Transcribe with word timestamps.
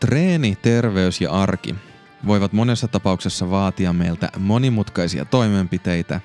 Treeni, 0.00 0.56
terveys 0.62 1.20
ja 1.20 1.30
arki 1.30 1.74
voivat 2.26 2.52
monessa 2.52 2.88
tapauksessa 2.88 3.50
vaatia 3.50 3.92
meiltä 3.92 4.28
monimutkaisia 4.38 5.24
toimenpiteitä, 5.24 6.20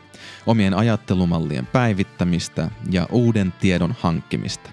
omien 0.45 0.73
ajattelumallien 0.73 1.65
päivittämistä 1.65 2.71
ja 2.91 3.07
uuden 3.11 3.53
tiedon 3.59 3.95
hankkimista. 3.99 4.69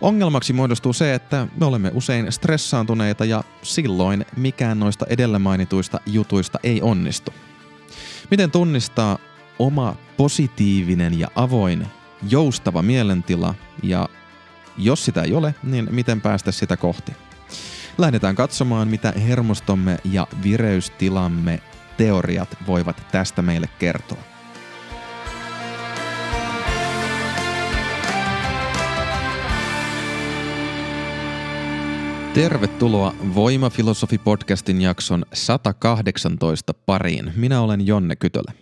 Ongelmaksi 0.00 0.52
muodostuu 0.52 0.92
se, 0.92 1.14
että 1.14 1.48
me 1.60 1.66
olemme 1.66 1.90
usein 1.94 2.32
stressaantuneita 2.32 3.24
ja 3.24 3.44
silloin 3.62 4.26
mikään 4.36 4.80
noista 4.80 5.06
edellä 5.08 5.38
mainituista 5.38 6.00
jutuista 6.06 6.58
ei 6.62 6.82
onnistu. 6.82 7.32
Miten 8.30 8.50
tunnistaa 8.50 9.18
oma 9.58 9.96
positiivinen 10.16 11.18
ja 11.18 11.28
avoin, 11.34 11.86
joustava 12.28 12.82
mielentila 12.82 13.54
ja 13.82 14.08
jos 14.78 15.04
sitä 15.04 15.22
ei 15.22 15.34
ole, 15.34 15.54
niin 15.62 15.88
miten 15.90 16.20
päästä 16.20 16.52
sitä 16.52 16.76
kohti? 16.76 17.12
Lähdetään 17.98 18.34
katsomaan, 18.34 18.88
mitä 18.88 19.12
hermostomme 19.12 19.98
ja 20.04 20.26
vireystilamme 20.42 21.60
teoriat 21.96 22.56
voivat 22.66 23.02
tästä 23.12 23.42
meille 23.42 23.68
kertoa. 23.78 24.18
Tervetuloa 32.34 33.14
Voimafilosofi-podcastin 33.34 34.80
jakson 34.80 35.24
118 35.32 36.74
pariin. 36.74 37.32
Minä 37.36 37.60
olen 37.60 37.86
Jonne 37.86 38.16
Kytölä. 38.16 38.52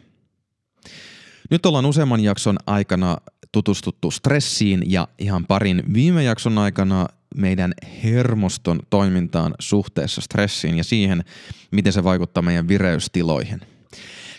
Nyt 1.50 1.66
ollaan 1.66 1.86
useamman 1.86 2.20
jakson 2.20 2.56
aikana 2.66 3.16
tutustuttu 3.52 4.10
stressiin 4.10 4.82
ja 4.86 5.08
ihan 5.18 5.46
parin 5.46 5.82
viime 5.94 6.22
jakson 6.22 6.58
aikana 6.58 7.06
meidän 7.36 7.74
hermoston 8.04 8.80
toimintaan 8.90 9.54
suhteessa 9.58 10.20
stressiin 10.20 10.76
ja 10.76 10.84
siihen, 10.84 11.24
miten 11.70 11.92
se 11.92 12.04
vaikuttaa 12.04 12.42
meidän 12.42 12.68
vireystiloihin. 12.68 13.60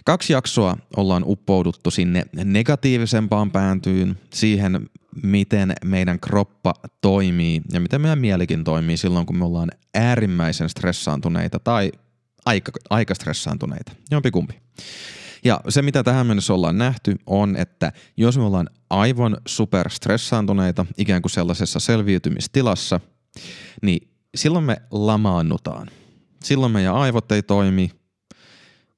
Kaksi 0.06 0.34
jaksoa 0.34 0.78
ollaan 0.98 1.24
uppouduttu 1.26 1.92
sinne 1.92 2.26
negatiivisempaan 2.44 3.52
pääntyyn, 3.52 4.18
siihen 4.34 4.90
miten 5.24 5.74
meidän 5.86 6.20
kroppa 6.20 6.74
toimii 7.02 7.62
ja 7.74 7.80
miten 7.80 8.02
meidän 8.02 8.20
mielikin 8.20 8.64
toimii 8.64 8.98
silloin, 8.98 9.26
kun 9.26 9.38
me 9.38 9.46
ollaan 9.46 9.70
äärimmäisen 9.94 10.70
stressaantuneita 10.70 11.60
tai 11.60 11.92
aika, 12.46 12.72
aika 12.90 13.16
stressaantuneita, 13.16 13.92
jompikumpi. 14.12 14.54
Ja 15.44 15.60
se, 15.70 15.82
mitä 15.82 16.04
tähän 16.04 16.28
mennessä 16.28 16.54
ollaan 16.54 16.78
nähty, 16.78 17.16
on, 17.26 17.56
että 17.56 17.92
jos 18.18 18.38
me 18.38 18.44
ollaan 18.44 18.70
aivan 18.90 19.38
super 19.48 19.90
stressaantuneita, 19.90 20.86
ikään 20.98 21.22
kuin 21.22 21.32
sellaisessa 21.32 21.80
selviytymistilassa, 21.80 23.00
niin 23.82 24.10
silloin 24.36 24.66
me 24.66 24.82
lamaannutaan. 24.92 25.88
Silloin 26.44 26.72
meidän 26.72 26.96
aivot 26.96 27.32
ei 27.32 27.44
toimi 27.44 27.92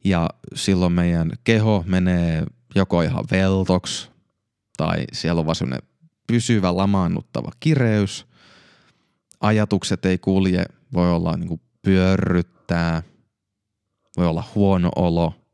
ja 0.04 0.30
silloin 0.56 0.92
meidän 0.92 1.32
keho 1.44 1.84
menee 1.88 2.44
joko 2.76 3.02
ihan 3.02 3.26
veltoksi 3.32 4.10
tai 4.78 5.06
siellä 5.14 5.40
on 5.40 5.46
vaan 5.46 5.56
sellainen 5.56 5.90
pysyvä 6.28 6.78
lamaannuttava 6.78 7.52
kireys. 7.60 8.26
Ajatukset 9.40 10.06
ei 10.06 10.18
kulje, 10.18 10.66
voi 10.94 11.12
olla 11.12 11.38
niin 11.38 11.48
kuin 11.48 11.62
pyörryttää, 11.82 13.04
voi 14.18 14.28
olla 14.28 14.44
huono 14.56 14.90
olo– 14.96 15.34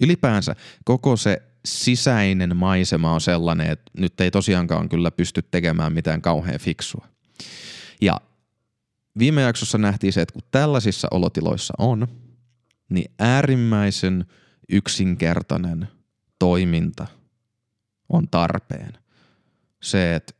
ylipäänsä 0.00 0.54
koko 0.84 1.16
se 1.16 1.42
sisäinen 1.64 2.56
maisema 2.56 3.12
on 3.12 3.20
sellainen, 3.20 3.70
että 3.70 3.90
nyt 3.98 4.20
ei 4.20 4.30
tosiaankaan 4.30 4.88
kyllä 4.88 5.10
pysty 5.10 5.42
tekemään 5.42 5.92
mitään 5.92 6.22
kauhean 6.22 6.60
fiksua. 6.60 7.08
Ja 8.00 8.20
viime 9.18 9.42
jaksossa 9.42 9.78
nähtiin 9.78 10.12
se, 10.12 10.20
että 10.22 10.32
kun 10.32 10.42
tällaisissa 10.50 11.08
olotiloissa 11.10 11.74
on, 11.78 12.08
niin 12.88 13.10
äärimmäisen 13.18 14.24
yksinkertainen 14.68 15.88
toiminta 16.38 17.06
on 18.08 18.28
tarpeen. 18.28 18.92
Se, 19.82 20.14
että 20.14 20.34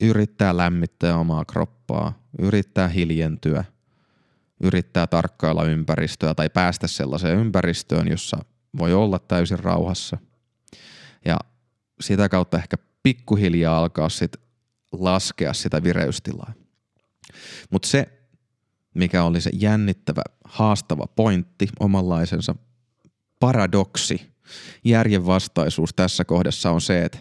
yrittää 0.00 0.56
lämmittää 0.56 1.16
omaa 1.16 1.44
kroppaa, 1.44 2.26
yrittää 2.38 2.88
hiljentyä, 2.88 3.64
yrittää 4.62 5.06
tarkkailla 5.06 5.64
ympäristöä 5.64 6.34
tai 6.34 6.50
päästä 6.50 6.86
sellaiseen 6.86 7.38
ympäristöön, 7.38 8.08
jossa 8.08 8.44
voi 8.78 8.94
olla 8.94 9.18
täysin 9.18 9.58
rauhassa. 9.58 10.18
Ja 11.24 11.38
sitä 12.00 12.28
kautta 12.28 12.56
ehkä 12.56 12.76
pikkuhiljaa 13.02 13.78
alkaa 13.78 14.08
sit 14.08 14.36
laskea 14.92 15.52
sitä 15.52 15.82
vireystilaa. 15.82 16.52
Mutta 17.70 17.88
se, 17.88 18.06
mikä 18.94 19.24
oli 19.24 19.40
se 19.40 19.50
jännittävä, 19.52 20.22
haastava 20.44 21.06
pointti, 21.06 21.68
omanlaisensa 21.80 22.54
paradoksi, 23.40 24.32
järjenvastaisuus 24.84 25.94
tässä 25.94 26.24
kohdassa 26.24 26.70
on 26.70 26.80
se, 26.80 27.04
että 27.04 27.18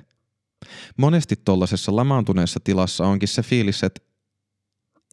monesti 0.98 1.36
tuollaisessa 1.46 1.96
lamaantuneessa 1.96 2.60
tilassa 2.64 3.06
onkin 3.06 3.28
se 3.28 3.42
fiilis, 3.42 3.84
että 3.84 4.02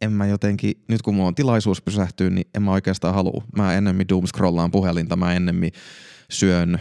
en 0.00 0.12
mä 0.12 0.26
jotenkin, 0.26 0.84
nyt 0.88 1.02
kun 1.02 1.14
mulla 1.14 1.28
on 1.28 1.34
tilaisuus 1.34 1.82
pysähtyä, 1.82 2.30
niin 2.30 2.46
en 2.54 2.62
mä 2.62 2.72
oikeastaan 2.72 3.14
halua. 3.14 3.44
Mä 3.56 3.74
ennemmin 3.74 4.08
doomscrollaan 4.08 4.70
puhelinta, 4.70 5.16
mä 5.16 5.34
ennemmin 5.34 5.72
syön 6.32 6.80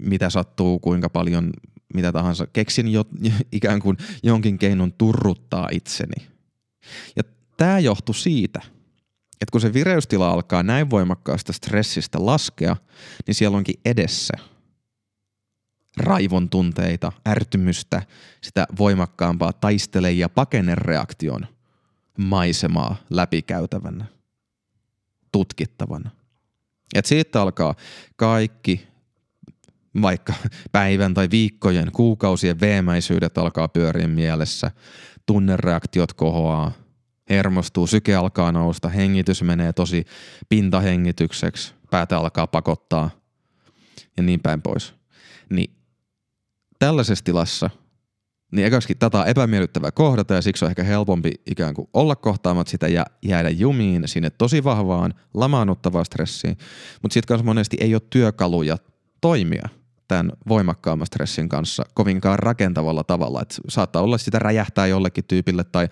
mitä 0.00 0.30
sattuu, 0.30 0.78
kuinka 0.78 1.10
paljon, 1.10 1.50
mitä 1.94 2.12
tahansa. 2.12 2.46
Keksin 2.46 2.92
jo, 2.92 3.04
ikään 3.52 3.80
kuin 3.80 3.96
jonkin 4.22 4.58
keinon 4.58 4.92
turruttaa 4.92 5.68
itseni. 5.72 6.26
Ja 7.16 7.22
tämä 7.56 7.78
johtui 7.78 8.14
siitä, 8.14 8.60
että 9.32 9.52
kun 9.52 9.60
se 9.60 9.72
vireystila 9.72 10.30
alkaa 10.30 10.62
näin 10.62 10.90
voimakkaasta 10.90 11.52
stressistä 11.52 12.26
laskea, 12.26 12.76
niin 13.26 13.34
siellä 13.34 13.56
onkin 13.56 13.80
edessä 13.84 14.34
raivon 15.96 16.50
tunteita, 16.50 17.12
ärtymystä, 17.28 18.02
sitä 18.40 18.66
voimakkaampaa 18.78 19.52
taistele- 19.52 20.12
ja 20.12 20.28
pakenereaktion 20.28 21.46
maisemaa 22.18 22.96
läpikäytävänä, 23.10 24.04
tutkittavana. 25.32 26.17
Et 26.94 27.06
siitä 27.06 27.42
alkaa 27.42 27.74
kaikki 28.16 28.88
vaikka 30.02 30.34
päivän 30.72 31.14
tai 31.14 31.28
viikkojen, 31.30 31.92
kuukausien 31.92 32.60
veemäisyydet 32.60 33.38
alkaa 33.38 33.68
pyöriä 33.68 34.08
mielessä, 34.08 34.70
tunnereaktiot 35.26 36.12
kohoaa, 36.12 36.72
hermostuu, 37.30 37.86
syke 37.86 38.14
alkaa 38.14 38.52
nousta, 38.52 38.88
hengitys 38.88 39.42
menee 39.42 39.72
tosi 39.72 40.04
pintahengitykseksi, 40.48 41.74
päätä 41.90 42.18
alkaa 42.18 42.46
pakottaa 42.46 43.10
ja 44.16 44.22
niin 44.22 44.40
päin 44.40 44.62
pois. 44.62 44.94
Niin 45.50 45.70
tällaisessa 46.78 47.24
tilassa, 47.24 47.70
niin 48.52 48.66
ekaksikin 48.66 48.98
tätä 48.98 49.20
on 49.20 49.28
epämiellyttävää 49.28 49.90
kohdata 49.90 50.34
ja 50.34 50.42
siksi 50.42 50.64
on 50.64 50.70
ehkä 50.70 50.82
helpompi 50.82 51.32
ikään 51.46 51.74
kuin 51.74 51.88
olla 51.94 52.16
kohtaamat 52.16 52.68
sitä 52.68 52.88
ja 52.88 53.06
jäädä 53.22 53.50
jumiin 53.50 54.08
sinne 54.08 54.30
tosi 54.30 54.64
vahvaan 54.64 55.14
lamaannuttavaan 55.34 56.04
stressiin. 56.04 56.58
Mutta 57.02 57.14
sitten 57.14 57.28
kanssa 57.28 57.44
monesti 57.44 57.76
ei 57.80 57.94
ole 57.94 58.02
työkaluja 58.10 58.78
toimia 59.20 59.68
tämän 60.08 60.32
voimakkaamman 60.48 61.06
stressin 61.06 61.48
kanssa 61.48 61.84
kovinkaan 61.94 62.38
rakentavalla 62.38 63.04
tavalla. 63.04 63.42
Et 63.42 63.54
saattaa 63.68 64.02
olla 64.02 64.18
sitä 64.18 64.38
räjähtää 64.38 64.86
jollekin 64.86 65.24
tyypille 65.24 65.64
tai, 65.64 65.88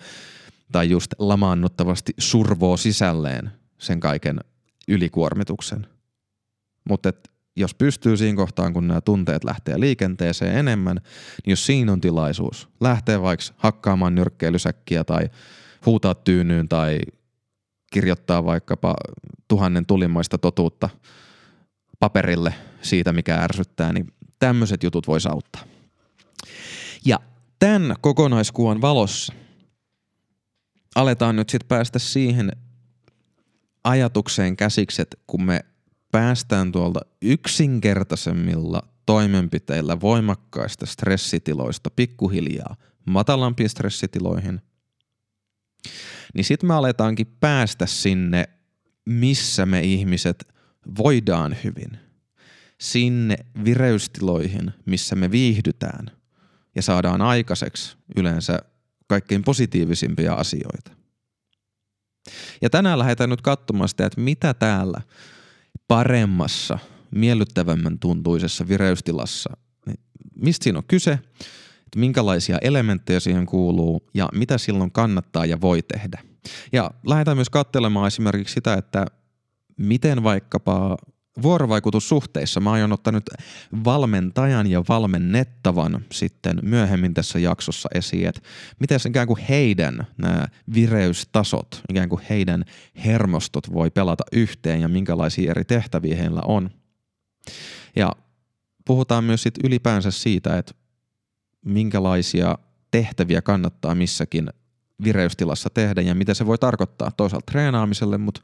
tai 0.71 0.89
just 0.89 1.11
lamaannuttavasti 1.19 2.13
survoo 2.17 2.77
sisälleen 2.77 3.51
sen 3.77 3.99
kaiken 3.99 4.39
ylikuormituksen. 4.87 5.87
Mutta 6.89 7.09
jos 7.57 7.73
pystyy 7.73 8.17
siinä 8.17 8.35
kohtaan, 8.35 8.73
kun 8.73 8.87
nämä 8.87 9.01
tunteet 9.01 9.43
lähtee 9.43 9.79
liikenteeseen 9.79 10.57
enemmän, 10.57 10.95
niin 11.45 11.51
jos 11.51 11.65
siinä 11.65 11.91
on 11.91 12.01
tilaisuus, 12.01 12.69
lähtee 12.79 13.21
vaikka 13.21 13.45
hakkaamaan 13.57 14.15
nyrkkeilysäkkiä 14.15 15.03
tai 15.03 15.29
huutaa 15.85 16.15
tyynyyn 16.15 16.69
tai 16.69 16.99
kirjoittaa 17.91 18.45
vaikkapa 18.45 18.95
tuhannen 19.47 19.85
tulimaista 19.85 20.37
totuutta 20.37 20.89
paperille 21.99 22.53
siitä, 22.81 23.13
mikä 23.13 23.35
ärsyttää, 23.35 23.93
niin 23.93 24.13
tämmöiset 24.39 24.83
jutut 24.83 25.07
voisi 25.07 25.29
auttaa. 25.29 25.63
Ja 27.05 27.19
tämän 27.59 27.95
kokonaiskuvan 28.01 28.81
valossa 28.81 29.33
aletaan 30.95 31.35
nyt 31.35 31.49
sitten 31.49 31.67
päästä 31.67 31.99
siihen 31.99 32.51
ajatukseen 33.83 34.57
käsiksi, 34.57 35.01
että 35.01 35.17
kun 35.27 35.43
me 35.43 35.65
päästään 36.11 36.71
tuolta 36.71 36.99
yksinkertaisemmilla 37.21 38.81
toimenpiteillä 39.05 40.01
voimakkaista 40.01 40.85
stressitiloista 40.85 41.89
pikkuhiljaa 41.89 42.75
matalampiin 43.05 43.69
stressitiloihin, 43.69 44.61
niin 46.33 46.45
sitten 46.45 46.67
me 46.67 46.73
aletaankin 46.73 47.27
päästä 47.39 47.85
sinne, 47.85 48.49
missä 49.05 49.65
me 49.65 49.81
ihmiset 49.81 50.53
voidaan 50.97 51.55
hyvin. 51.63 51.99
Sinne 52.81 53.37
vireystiloihin, 53.65 54.71
missä 54.85 55.15
me 55.15 55.31
viihdytään 55.31 56.11
ja 56.75 56.81
saadaan 56.81 57.21
aikaiseksi 57.21 57.97
yleensä 58.15 58.59
kaikkein 59.07 59.43
positiivisimpia 59.43 60.33
asioita. 60.33 60.91
Ja 62.61 62.69
tänään 62.69 62.99
lähdetään 62.99 63.29
nyt 63.29 63.41
katsomaan 63.41 63.89
sitä, 63.89 64.05
että 64.05 64.21
mitä 64.21 64.53
täällä 64.53 65.01
paremmassa, 65.87 66.79
miellyttävämmän 67.11 67.99
tuntuisessa 67.99 68.67
vireystilassa, 68.67 69.57
niin 69.85 69.99
mistä 70.35 70.63
siinä 70.63 70.79
on 70.79 70.85
kyse, 70.87 71.11
että 71.11 71.99
minkälaisia 71.99 72.57
elementtejä 72.61 73.19
siihen 73.19 73.45
kuuluu 73.45 74.09
ja 74.13 74.29
mitä 74.33 74.57
silloin 74.57 74.91
kannattaa 74.91 75.45
ja 75.45 75.61
voi 75.61 75.81
tehdä. 75.81 76.21
Ja 76.71 76.91
lähdetään 77.05 77.37
myös 77.37 77.49
katselemaan 77.49 78.07
esimerkiksi 78.07 78.53
sitä, 78.53 78.73
että 78.73 79.05
miten 79.77 80.23
vaikkapa 80.23 80.97
vuorovaikutussuhteissa. 81.41 82.59
Mä 82.59 82.71
aion 82.71 82.93
ottaa 82.93 83.13
nyt 83.13 83.29
valmentajan 83.85 84.67
ja 84.67 84.83
valmennettavan 84.89 86.05
sitten 86.11 86.59
myöhemmin 86.61 87.13
tässä 87.13 87.39
jaksossa 87.39 87.89
esiin, 87.93 88.27
että 88.27 88.41
miten 88.79 88.99
ikään 89.09 89.27
kuin 89.27 89.39
heidän 89.49 90.07
nämä 90.17 90.47
vireystasot, 90.73 91.81
ikään 91.89 92.09
kuin 92.09 92.21
heidän 92.29 92.65
hermostot 93.05 93.73
voi 93.73 93.89
pelata 93.89 94.23
yhteen 94.31 94.81
ja 94.81 94.87
minkälaisia 94.87 95.51
eri 95.51 95.65
tehtäviä 95.65 96.15
heillä 96.15 96.41
on. 96.45 96.69
Ja 97.95 98.11
puhutaan 98.85 99.23
myös 99.23 99.43
sit 99.43 99.55
ylipäänsä 99.63 100.11
siitä, 100.11 100.57
että 100.57 100.73
minkälaisia 101.65 102.57
tehtäviä 102.91 103.41
kannattaa 103.41 103.95
missäkin 103.95 104.49
vireystilassa 105.03 105.69
tehdä 105.69 106.01
ja 106.01 106.15
mitä 106.15 106.33
se 106.33 106.45
voi 106.45 106.57
tarkoittaa 106.57 107.11
toisaalta 107.11 107.51
treenaamiselle, 107.51 108.17
mutta 108.17 108.41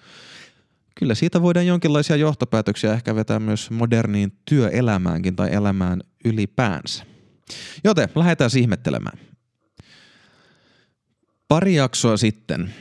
kyllä 0.95 1.15
siitä 1.15 1.41
voidaan 1.41 1.67
jonkinlaisia 1.67 2.15
johtopäätöksiä 2.15 2.93
ehkä 2.93 3.15
vetää 3.15 3.39
myös 3.39 3.71
moderniin 3.71 4.37
työelämäänkin 4.45 5.35
tai 5.35 5.53
elämään 5.53 6.01
ylipäänsä. 6.25 7.05
Joten 7.83 8.09
lähdetään 8.15 8.49
ihmettelemään. 8.59 9.19
Pari 11.47 11.75
jaksoa 11.75 12.17
sitten 12.17 12.73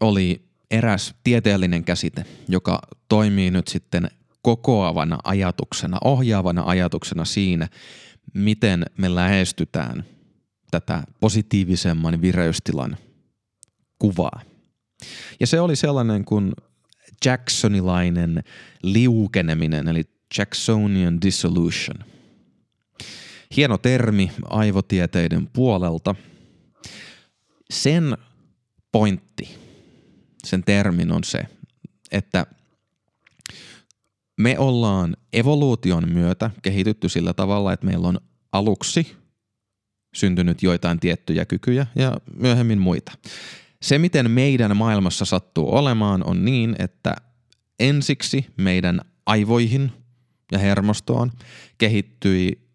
oli 0.00 0.48
eräs 0.70 1.14
tieteellinen 1.24 1.84
käsite, 1.84 2.24
joka 2.48 2.80
toimii 3.08 3.50
nyt 3.50 3.68
sitten 3.68 4.08
kokoavana 4.42 5.18
ajatuksena, 5.24 5.98
ohjaavana 6.04 6.62
ajatuksena 6.66 7.24
siinä, 7.24 7.68
miten 8.34 8.86
me 8.98 9.14
lähestytään 9.14 10.04
tätä 10.70 11.02
positiivisemman 11.20 12.22
vireystilan 12.22 12.96
kuvaa. 13.98 14.40
Ja 15.40 15.46
se 15.46 15.60
oli 15.60 15.76
sellainen 15.76 16.24
kuin 16.24 16.52
Jacksonilainen 17.24 18.42
liukeneminen, 18.82 19.88
eli 19.88 20.04
Jacksonian 20.38 21.22
dissolution. 21.22 21.96
Hieno 23.56 23.78
termi 23.78 24.30
aivotieteiden 24.44 25.48
puolelta. 25.52 26.14
Sen 27.70 28.16
pointti, 28.92 29.58
sen 30.44 30.64
termin 30.64 31.12
on 31.12 31.24
se, 31.24 31.46
että 32.10 32.46
me 34.38 34.58
ollaan 34.58 35.16
evoluution 35.32 36.12
myötä 36.12 36.50
kehitytty 36.62 37.08
sillä 37.08 37.34
tavalla, 37.34 37.72
että 37.72 37.86
meillä 37.86 38.08
on 38.08 38.20
aluksi 38.52 39.16
syntynyt 40.14 40.62
joitain 40.62 41.00
tiettyjä 41.00 41.44
kykyjä 41.44 41.86
ja 41.94 42.16
myöhemmin 42.36 42.78
muita. 42.78 43.12
Se, 43.82 43.98
miten 43.98 44.30
meidän 44.30 44.76
maailmassa 44.76 45.24
sattuu 45.24 45.74
olemaan, 45.74 46.26
on 46.26 46.44
niin, 46.44 46.76
että 46.78 47.16
ensiksi 47.80 48.46
meidän 48.56 49.00
aivoihin 49.26 49.92
ja 50.52 50.58
hermostoon 50.58 51.30
kehittyi 51.78 52.68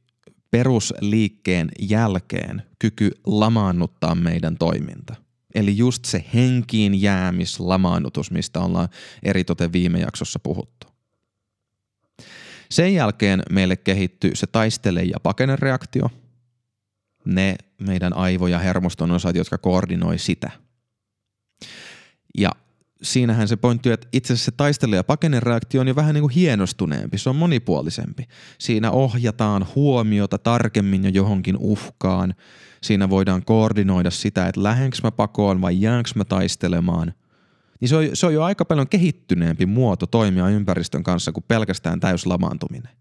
perusliikkeen 0.52 1.70
jälkeen 1.80 2.64
kyky 2.80 3.12
lamaannuttaa 3.26 4.16
meidän 4.16 4.58
toiminta. 4.58 5.16
Eli 5.56 5.78
just 5.78 6.06
se 6.06 6.26
henkiin 6.34 7.02
jäämis 7.02 7.60
lamaannutus, 7.60 8.32
mistä 8.32 8.60
ollaan 8.60 8.90
eritoten 9.24 9.74
viime 9.74 10.00
jaksossa 10.00 10.40
puhuttu. 10.40 10.88
Sen 12.72 12.94
jälkeen 12.94 13.44
meille 13.50 13.76
kehittyy 13.76 14.36
se 14.36 14.48
taistele- 14.48 15.04
ja 15.04 15.20
pakenereaktio, 15.24 16.10
ne 17.26 17.56
meidän 17.82 18.14
aivo- 18.14 18.48
ja 18.48 18.60
hermoston 18.60 19.12
osat, 19.12 19.36
jotka 19.36 19.58
koordinoi 19.58 20.18
sitä– 20.18 20.52
ja 22.38 22.51
siinähän 23.03 23.47
se 23.47 23.56
pointti 23.56 23.91
että 23.91 24.07
itse 24.13 24.33
asiassa 24.33 24.45
se 24.45 24.57
taistele- 24.57 24.95
ja 24.95 25.03
pakenereaktio 25.03 25.81
on 25.81 25.88
jo 25.88 25.95
vähän 25.95 26.13
niin 26.13 26.21
kuin 26.21 26.33
hienostuneempi, 26.33 27.18
se 27.18 27.30
on 27.30 27.35
monipuolisempi. 27.35 28.24
Siinä 28.59 28.91
ohjataan 28.91 29.68
huomiota 29.75 30.38
tarkemmin 30.38 31.03
jo 31.03 31.09
johonkin 31.09 31.57
uhkaan. 31.59 32.35
Siinä 32.83 33.09
voidaan 33.09 33.45
koordinoida 33.45 34.12
sitä, 34.12 34.47
että 34.47 34.63
lähenkö 34.63 34.97
mä 35.03 35.12
pakoon 35.12 35.62
vai 35.62 35.81
jäänkö 35.81 36.09
mä 36.15 36.25
taistelemaan. 36.25 37.13
Niin 37.80 37.89
se 37.89 37.95
on, 37.95 38.03
se 38.13 38.25
on 38.25 38.33
jo 38.33 38.44
aika 38.44 38.65
paljon 38.65 38.88
kehittyneempi 38.88 39.65
muoto 39.65 40.07
toimia 40.07 40.50
ympäristön 40.50 41.03
kanssa 41.03 41.31
kuin 41.31 41.44
pelkästään 41.47 42.00
täyslamaantuminen. 42.00 42.94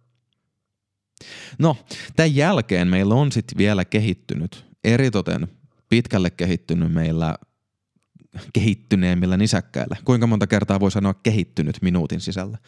No, 1.58 1.76
tämän 2.17 2.34
jälkeen 2.34 2.88
meillä 2.88 3.14
on 3.14 3.32
sitten 3.32 3.58
vielä 3.58 3.84
kehittynyt, 3.84 4.67
eritoten 4.84 5.49
pitkälle 5.88 6.31
kehittynyt 6.31 6.93
meillä 6.93 7.34
kehittyneemmillä 8.52 9.37
nisäkkäillä. 9.37 9.96
Kuinka 10.05 10.26
monta 10.26 10.46
kertaa 10.46 10.81
voi 10.81 10.90
sanoa 10.90 11.14
kehittynyt 11.14 11.79
minuutin 11.82 12.20
sisällä? 12.20 12.58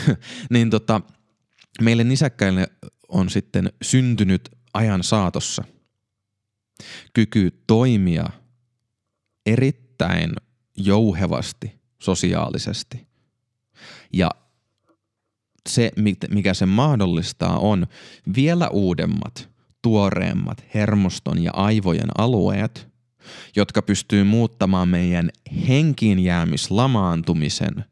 niin 0.50 0.70
tota, 0.70 1.00
meille 1.80 2.04
nisäkkäille 2.04 2.66
on 3.08 3.30
sitten 3.30 3.72
syntynyt 3.82 4.48
ajan 4.74 5.04
saatossa 5.04 5.64
kyky 7.12 7.62
toimia 7.66 8.26
erittäin 9.46 10.32
jouhevasti 10.76 11.80
sosiaalisesti. 11.98 13.06
Ja 14.12 14.30
se, 15.68 15.92
mikä 16.30 16.54
se 16.54 16.66
mahdollistaa, 16.66 17.58
on 17.58 17.86
vielä 18.36 18.68
uudemmat, 18.68 19.50
tuoreemmat 19.82 20.64
hermoston 20.74 21.42
ja 21.42 21.50
aivojen 21.54 22.08
alueet– 22.18 22.91
jotka 23.56 23.82
pystyy 23.82 24.24
muuttamaan 24.24 24.88
meidän 24.88 25.30
henkiin 25.68 26.18
jäämislamaantumisen 26.18 27.84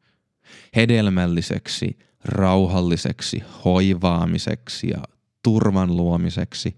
hedelmälliseksi, 0.77 1.99
rauhalliseksi, 2.25 3.43
hoivaamiseksi 3.65 4.89
ja 4.91 5.03
turvan 5.43 5.97
luomiseksi. 5.97 6.77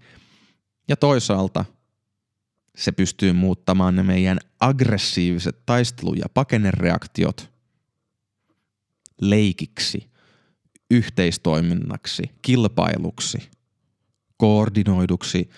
Ja 0.87 0.95
toisaalta 0.95 1.65
se 2.77 2.91
pystyy 2.91 3.33
muuttamaan 3.33 3.95
ne 3.95 4.03
meidän 4.03 4.39
aggressiiviset 4.59 5.65
taistelu- 5.65 6.13
ja 6.13 6.25
pakenereaktiot 6.33 7.51
leikiksi, 9.21 10.09
yhteistoiminnaksi, 10.91 12.23
kilpailuksi, 12.41 13.49
koordinoiduksi 14.37 15.49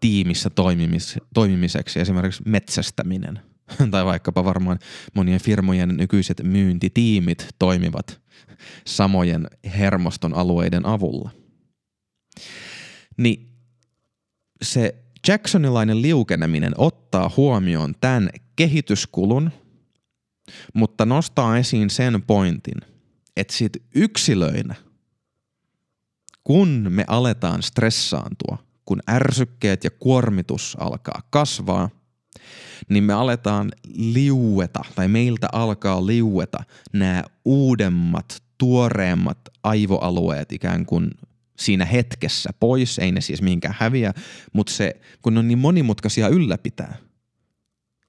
tiimissä 0.00 0.50
toimimis, 0.50 1.18
toimimiseksi, 1.34 2.00
esimerkiksi 2.00 2.42
metsästäminen 2.46 3.40
tai 3.90 4.04
vaikkapa 4.04 4.44
varmaan 4.44 4.78
monien 5.14 5.40
firmojen 5.40 5.88
nykyiset 5.88 6.40
myyntitiimit 6.42 7.46
toimivat 7.58 8.20
samojen 8.86 9.46
hermoston 9.78 10.34
alueiden 10.34 10.86
avulla. 10.86 11.30
Niin 13.16 13.48
se 14.62 14.94
Jacksonilainen 15.28 16.02
liukeneminen 16.02 16.72
ottaa 16.78 17.30
huomioon 17.36 17.94
tämän 18.00 18.30
kehityskulun, 18.56 19.50
mutta 20.74 21.06
nostaa 21.06 21.58
esiin 21.58 21.90
sen 21.90 22.22
pointin, 22.22 22.74
että 23.36 23.54
sit 23.54 23.72
yksilöinä, 23.94 24.74
kun 26.44 26.86
me 26.88 27.04
aletaan 27.08 27.62
stressaantua– 27.62 28.58
kun 28.84 29.00
ärsykkeet 29.10 29.84
ja 29.84 29.90
kuormitus 29.90 30.76
alkaa 30.80 31.22
kasvaa, 31.30 31.90
niin 32.88 33.04
me 33.04 33.12
aletaan 33.12 33.70
liueta 33.94 34.80
tai 34.94 35.08
meiltä 35.08 35.48
alkaa 35.52 36.06
liueta 36.06 36.64
nämä 36.92 37.24
uudemmat, 37.44 38.42
tuoreemmat 38.58 39.38
aivoalueet 39.62 40.52
ikään 40.52 40.86
kuin 40.86 41.10
siinä 41.58 41.84
hetkessä 41.84 42.50
pois, 42.60 42.98
ei 42.98 43.12
ne 43.12 43.20
siis 43.20 43.42
mihinkään 43.42 43.76
häviä, 43.78 44.12
mutta 44.52 44.72
se, 44.72 45.00
kun 45.22 45.34
ne 45.34 45.40
on 45.40 45.48
niin 45.48 45.58
monimutkaisia 45.58 46.28
ylläpitää, 46.28 46.96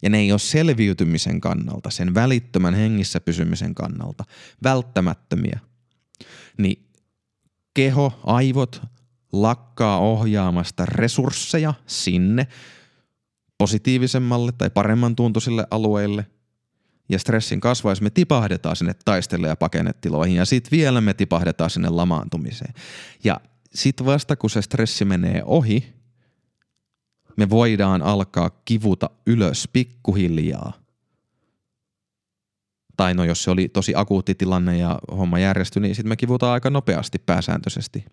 ja 0.03 0.09
ne 0.09 0.17
ei 0.17 0.31
ole 0.31 0.39
selviytymisen 0.39 1.41
kannalta, 1.41 1.89
sen 1.89 2.13
välittömän 2.13 2.73
hengissä 2.73 3.19
pysymisen 3.21 3.75
kannalta 3.75 4.23
välttämättömiä, 4.63 5.59
niin 6.57 6.89
keho, 7.73 8.19
aivot 8.23 8.81
lakkaa 9.33 9.99
ohjaamasta 9.99 10.85
resursseja 10.85 11.73
sinne 11.87 12.47
positiivisemmalle 13.57 14.51
tai 14.51 14.69
paremman 14.69 15.15
tuntuisille 15.15 15.67
alueille. 15.71 16.25
Ja 17.09 17.19
stressin 17.19 17.59
kasvaessa 17.59 18.03
me 18.03 18.09
tipahdetaan 18.09 18.75
sinne 18.75 18.93
taistele- 19.05 19.47
ja 19.47 19.55
pakennetiloihin 19.55 20.35
ja 20.35 20.45
sitten 20.45 20.71
vielä 20.71 21.01
me 21.01 21.13
tipahdetaan 21.13 21.69
sinne 21.69 21.89
lamaantumiseen. 21.89 22.73
Ja 23.23 23.41
sitten 23.75 24.05
vasta 24.05 24.35
kun 24.35 24.49
se 24.49 24.61
stressi 24.61 25.05
menee 25.05 25.41
ohi, 25.45 25.93
me 27.37 27.49
voidaan 27.49 28.01
alkaa 28.01 28.49
kivuta 28.65 29.09
ylös 29.27 29.69
pikkuhiljaa 29.73 30.83
Tai 32.97 33.13
no 33.13 33.23
jos 33.23 33.43
se 33.43 33.51
oli 33.51 33.69
tosi 33.69 33.93
akuutti 33.95 34.35
tilanne 34.35 34.77
ja 34.77 34.99
homma 35.11 35.39
järjestyi, 35.39 35.81
niin 35.81 35.95
sitten 35.95 36.09
me 36.09 36.15
kivutaan 36.15 36.53
aika 36.53 36.69
nopeasti 36.69 37.19
pääsääntöisesti 37.19 38.05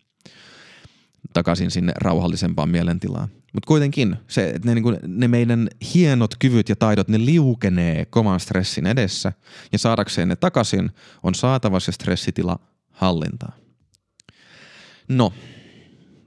takaisin 1.32 1.70
sinne 1.70 1.92
rauhallisempaan 1.96 2.68
mielentilaan. 2.68 3.28
Mutta 3.52 3.66
kuitenkin 3.66 4.16
se, 4.28 4.50
että 4.50 4.68
ne, 4.68 4.74
niin 4.74 4.98
ne 5.06 5.28
meidän 5.28 5.68
hienot 5.94 6.34
kyvyt 6.38 6.68
ja 6.68 6.76
taidot, 6.76 7.08
ne 7.08 7.24
liukenee 7.24 8.04
kovan 8.04 8.40
stressin 8.40 8.86
edessä 8.86 9.32
ja 9.72 9.78
saadakseen 9.78 10.28
ne 10.28 10.36
takaisin 10.36 10.90
on 11.22 11.34
saatava 11.34 11.80
se 11.80 11.92
stressitila 11.92 12.58
hallintaan. 12.90 13.52
No, 15.08 15.32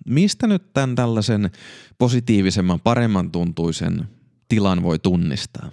mistä 0.05 0.47
nyt 0.47 0.73
tämän 0.73 0.95
tällaisen 0.95 1.51
positiivisemman, 1.97 2.79
paremman 2.79 3.31
tuntuisen 3.31 4.07
tilan 4.47 4.83
voi 4.83 4.99
tunnistaa? 4.99 5.71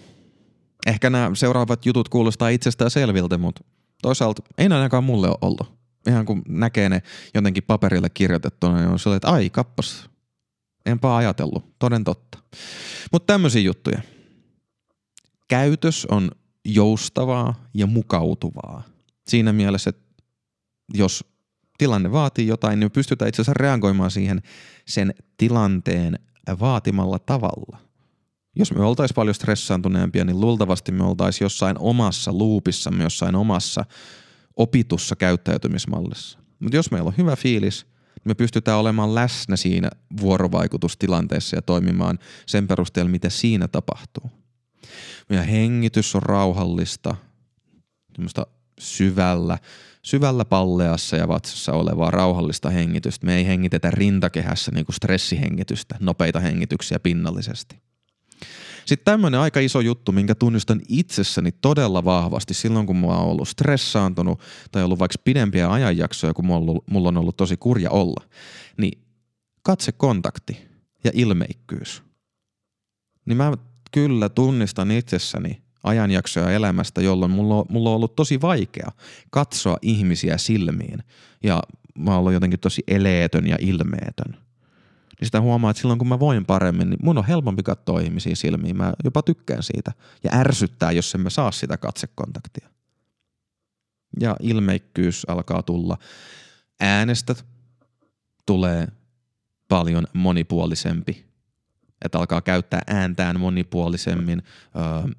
Ehkä 0.86 1.10
nämä 1.10 1.30
seuraavat 1.34 1.86
jutut 1.86 2.08
kuulostaa 2.08 2.48
itsestään 2.48 2.90
selviltä, 2.90 3.38
mutta 3.38 3.64
toisaalta 4.02 4.42
ei 4.58 4.64
ainakaan 4.64 5.04
mulle 5.04 5.28
ole 5.28 5.38
ollut. 5.40 5.79
Ihan 6.08 6.26
kun 6.26 6.42
näkee 6.48 6.88
ne 6.88 7.02
jotenkin 7.34 7.62
paperille 7.62 8.10
kirjoitettuna, 8.10 8.76
niin 8.76 8.88
on 8.88 8.98
sellainen, 8.98 9.16
että 9.16 9.30
ai 9.30 9.50
kappas, 9.50 10.10
enpä 10.86 11.16
ajatellut, 11.16 11.78
toden 11.78 12.04
totta. 12.04 12.38
Mutta 13.12 13.32
tämmöisiä 13.32 13.62
juttuja. 13.62 14.00
Käytös 15.48 16.06
on 16.10 16.30
joustavaa 16.64 17.54
ja 17.74 17.86
mukautuvaa. 17.86 18.82
Siinä 19.28 19.52
mielessä, 19.52 19.90
että 19.90 20.22
jos 20.94 21.24
tilanne 21.78 22.12
vaatii 22.12 22.46
jotain, 22.46 22.80
niin 22.80 22.90
pystytään 22.90 23.28
itse 23.28 23.42
asiassa 23.42 23.62
reagoimaan 23.62 24.10
siihen 24.10 24.42
sen 24.86 25.14
tilanteen 25.36 26.18
vaatimalla 26.60 27.18
tavalla. 27.18 27.78
Jos 28.56 28.72
me 28.72 28.84
oltaisiin 28.84 29.14
paljon 29.14 29.34
stressaantuneempia, 29.34 30.24
niin 30.24 30.40
luultavasti 30.40 30.92
me 30.92 31.04
oltaisiin 31.04 31.44
jossain 31.44 31.76
omassa 31.78 32.32
luupissamme, 32.32 33.02
jossain 33.02 33.34
omassa 33.34 33.84
opitussa 34.60 35.16
käyttäytymismallissa. 35.16 36.38
Mutta 36.58 36.76
jos 36.76 36.90
meillä 36.90 37.08
on 37.08 37.14
hyvä 37.18 37.36
fiilis, 37.36 37.86
niin 38.14 38.22
me 38.24 38.34
pystytään 38.34 38.78
olemaan 38.78 39.14
läsnä 39.14 39.56
siinä 39.56 39.90
vuorovaikutustilanteessa 40.20 41.56
ja 41.56 41.62
toimimaan 41.62 42.18
sen 42.46 42.68
perusteella, 42.68 43.10
mitä 43.10 43.30
siinä 43.30 43.68
tapahtuu. 43.68 44.30
Meidän 45.28 45.46
hengitys 45.46 46.14
on 46.14 46.22
rauhallista, 46.22 47.16
syvällä, 48.80 49.58
syvällä 50.02 50.44
palleassa 50.44 51.16
ja 51.16 51.28
vatsassa 51.28 51.72
olevaa 51.72 52.10
rauhallista 52.10 52.70
hengitystä. 52.70 53.26
Me 53.26 53.36
ei 53.36 53.46
hengitetä 53.46 53.90
rintakehässä 53.90 54.72
niin 54.74 54.86
kuin 54.86 54.96
stressihengitystä, 54.96 55.96
nopeita 56.00 56.40
hengityksiä 56.40 56.98
pinnallisesti. 57.00 57.89
Sitten 58.90 59.12
tämmöinen 59.12 59.40
aika 59.40 59.60
iso 59.60 59.80
juttu, 59.80 60.12
minkä 60.12 60.34
tunnistan 60.34 60.80
itsessäni 60.88 61.52
todella 61.52 62.04
vahvasti 62.04 62.54
silloin, 62.54 62.86
kun 62.86 62.96
mä 62.96 63.06
oon 63.06 63.28
ollut 63.28 63.48
stressaantunut 63.48 64.40
tai 64.72 64.82
ollut 64.84 64.98
vaikka 64.98 65.18
pidempiä 65.24 65.72
ajanjaksoja, 65.72 66.34
kun 66.34 66.44
mulla 66.90 67.08
on 67.08 67.16
ollut 67.16 67.36
tosi 67.36 67.56
kurja 67.56 67.90
olla, 67.90 68.24
niin 68.76 69.02
katsekontakti 69.62 70.68
ja 71.04 71.10
ilmeikkyys. 71.14 72.02
Niin 73.26 73.36
mä 73.36 73.52
kyllä 73.90 74.28
tunnistan 74.28 74.90
itsessäni 74.90 75.62
ajanjaksoja 75.82 76.50
elämästä, 76.50 77.00
jolloin 77.00 77.30
mulla 77.30 77.54
on, 77.56 77.64
mulla 77.68 77.90
on 77.90 77.96
ollut 77.96 78.16
tosi 78.16 78.40
vaikea 78.40 78.88
katsoa 79.30 79.76
ihmisiä 79.82 80.38
silmiin 80.38 81.02
ja 81.44 81.62
mä 81.98 82.10
oon 82.10 82.20
ollut 82.20 82.32
jotenkin 82.32 82.60
tosi 82.60 82.82
eleetön 82.88 83.46
ja 83.46 83.56
ilmeetön. 83.60 84.49
Niin 85.20 85.26
sitä 85.26 85.40
huomaa, 85.40 85.70
että 85.70 85.80
silloin 85.80 85.98
kun 85.98 86.08
mä 86.08 86.18
voin 86.18 86.46
paremmin, 86.46 86.90
niin 86.90 86.98
mun 87.02 87.18
on 87.18 87.26
helpompi 87.26 87.62
katsoa 87.62 88.00
ihmisiä 88.00 88.34
silmiin. 88.34 88.76
Mä 88.76 88.92
jopa 89.04 89.22
tykkään 89.22 89.62
siitä 89.62 89.92
ja 90.24 90.30
ärsyttää, 90.34 90.92
jos 90.92 91.14
emme 91.14 91.30
saa 91.30 91.52
sitä 91.52 91.76
katsekontaktia. 91.76 92.68
Ja 94.20 94.36
ilmeikkyys 94.40 95.26
alkaa 95.28 95.62
tulla. 95.62 95.98
Äänestä 96.80 97.34
tulee 98.46 98.88
paljon 99.68 100.06
monipuolisempi. 100.12 101.26
Että 102.04 102.18
alkaa 102.18 102.40
käyttää 102.40 102.82
ääntään 102.86 103.40
monipuolisemmin. 103.40 104.42
Öö, 104.76 105.12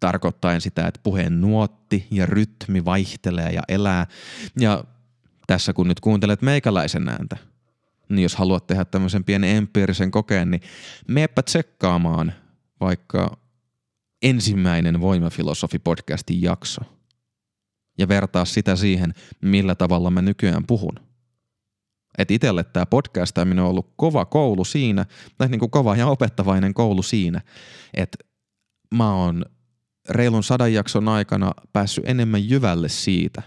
tarkoittaen 0.00 0.60
sitä, 0.60 0.86
että 0.86 1.00
puheen 1.02 1.40
nuotti 1.40 2.06
ja 2.10 2.26
rytmi 2.26 2.84
vaihtelee 2.84 3.50
ja 3.50 3.62
elää. 3.68 4.06
Ja 4.60 4.84
tässä 5.46 5.72
kun 5.72 5.88
nyt 5.88 6.00
kuuntelet 6.00 6.42
meikäläisen 6.42 7.08
ääntä, 7.08 7.36
niin 8.08 8.22
jos 8.22 8.36
haluat 8.36 8.66
tehdä 8.66 8.84
tämmöisen 8.84 9.24
pienen 9.24 9.56
empiirisen 9.56 10.10
kokeen, 10.10 10.50
niin 10.50 10.60
meepä 11.08 11.42
tsekkaamaan 11.42 12.32
vaikka 12.80 13.36
ensimmäinen 14.22 15.00
Voimafilosofi-podcastin 15.00 16.38
jakso 16.40 16.80
ja 17.98 18.08
vertaa 18.08 18.44
sitä 18.44 18.76
siihen, 18.76 19.14
millä 19.42 19.74
tavalla 19.74 20.10
mä 20.10 20.22
nykyään 20.22 20.66
puhun. 20.66 20.94
Et 22.18 22.30
itselle 22.30 22.64
tämä 22.64 22.86
podcastaaminen 22.86 23.64
on 23.64 23.70
ollut 23.70 23.92
kova 23.96 24.24
koulu 24.24 24.64
siinä, 24.64 25.06
tai 25.38 25.48
niin 25.48 25.58
kuin 25.58 25.70
kova 25.70 25.96
ja 25.96 26.06
opettavainen 26.06 26.74
koulu 26.74 27.02
siinä, 27.02 27.40
että 27.94 28.18
mä 28.94 29.14
oon 29.14 29.44
reilun 30.08 30.42
sadan 30.42 30.72
jakson 30.72 31.08
aikana 31.08 31.52
päässyt 31.72 32.08
enemmän 32.08 32.48
jyvälle 32.48 32.88
siitä, 32.88 33.42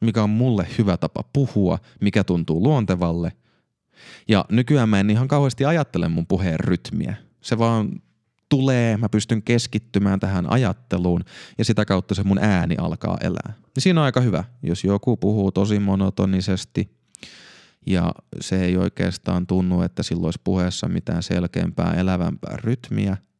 mikä 0.00 0.22
on 0.22 0.30
mulle 0.30 0.66
hyvä 0.78 0.96
tapa 0.96 1.24
puhua, 1.32 1.78
mikä 2.00 2.24
tuntuu 2.24 2.62
luontevalle. 2.62 3.32
Ja 4.28 4.44
nykyään 4.50 4.88
mä 4.88 5.00
en 5.00 5.10
ihan 5.10 5.28
kauheasti 5.28 5.64
ajattele 5.64 6.08
mun 6.08 6.26
puheen 6.26 6.60
rytmiä. 6.60 7.14
Se 7.40 7.58
vaan 7.58 8.02
tulee, 8.48 8.96
mä 8.96 9.08
pystyn 9.08 9.42
keskittymään 9.42 10.20
tähän 10.20 10.52
ajatteluun 10.52 11.24
ja 11.58 11.64
sitä 11.64 11.84
kautta 11.84 12.14
se 12.14 12.22
mun 12.22 12.38
ääni 12.38 12.74
alkaa 12.78 13.18
elää. 13.20 13.52
Ja 13.74 13.80
siinä 13.80 14.00
on 14.00 14.04
aika 14.04 14.20
hyvä, 14.20 14.44
jos 14.62 14.84
joku 14.84 15.16
puhuu 15.16 15.52
tosi 15.52 15.78
monotonisesti 15.78 16.90
ja 17.86 18.12
se 18.40 18.64
ei 18.64 18.76
oikeastaan 18.76 19.46
tunnu, 19.46 19.82
että 19.82 20.02
sillä 20.02 20.24
olisi 20.24 20.40
puheessa 20.44 20.88
mitään 20.88 21.22
selkeämpää, 21.22 21.94
elävämpää 21.94 22.56
rytmiä– 22.56 23.16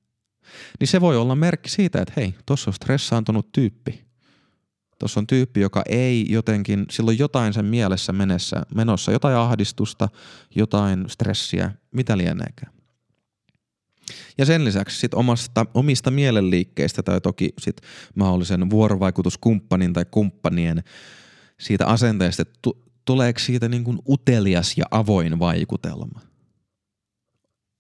niin 0.81 0.89
se 0.89 1.01
voi 1.01 1.17
olla 1.17 1.35
merkki 1.35 1.71
siitä, 1.71 2.03
että 2.03 2.15
hei, 2.17 2.35
tuossa 2.47 2.71
on 2.71 2.75
stressaantunut 2.75 3.53
tyyppi. 3.53 4.05
Tuossa 5.01 5.21
on 5.21 5.27
tyyppi, 5.27 5.61
joka 5.61 5.83
ei 5.89 6.27
jotenkin, 6.29 6.87
silloin 6.91 7.19
jotain 7.19 7.53
sen 7.53 7.65
mielessä 7.65 8.13
menessä, 8.13 8.63
menossa, 8.75 9.13
jotain 9.13 9.37
ahdistusta, 9.37 10.09
jotain 10.55 11.05
stressiä, 11.09 11.71
mitä 11.91 12.19
lieneekään. 12.19 12.73
Ja 14.39 14.47
sen 14.47 14.65
lisäksi 14.65 14.99
sit 14.99 15.15
omasta, 15.15 15.67
omista 15.75 16.11
mielenliikkeistä 16.11 17.03
tai 17.03 17.21
toki 17.21 17.53
sit 17.59 17.81
mahdollisen 18.15 18.71
vuorovaikutuskumppanin 18.71 19.93
tai 19.93 20.05
kumppanien 20.11 20.85
siitä 21.61 21.87
asenteesta, 21.87 22.43
että 22.43 22.71
tuleeko 23.05 23.39
siitä 23.39 23.69
niin 23.69 23.85
kuin 23.85 23.99
utelias 24.09 24.79
ja 24.79 24.85
avoin 24.91 25.39
vaikutelma? 25.39 26.21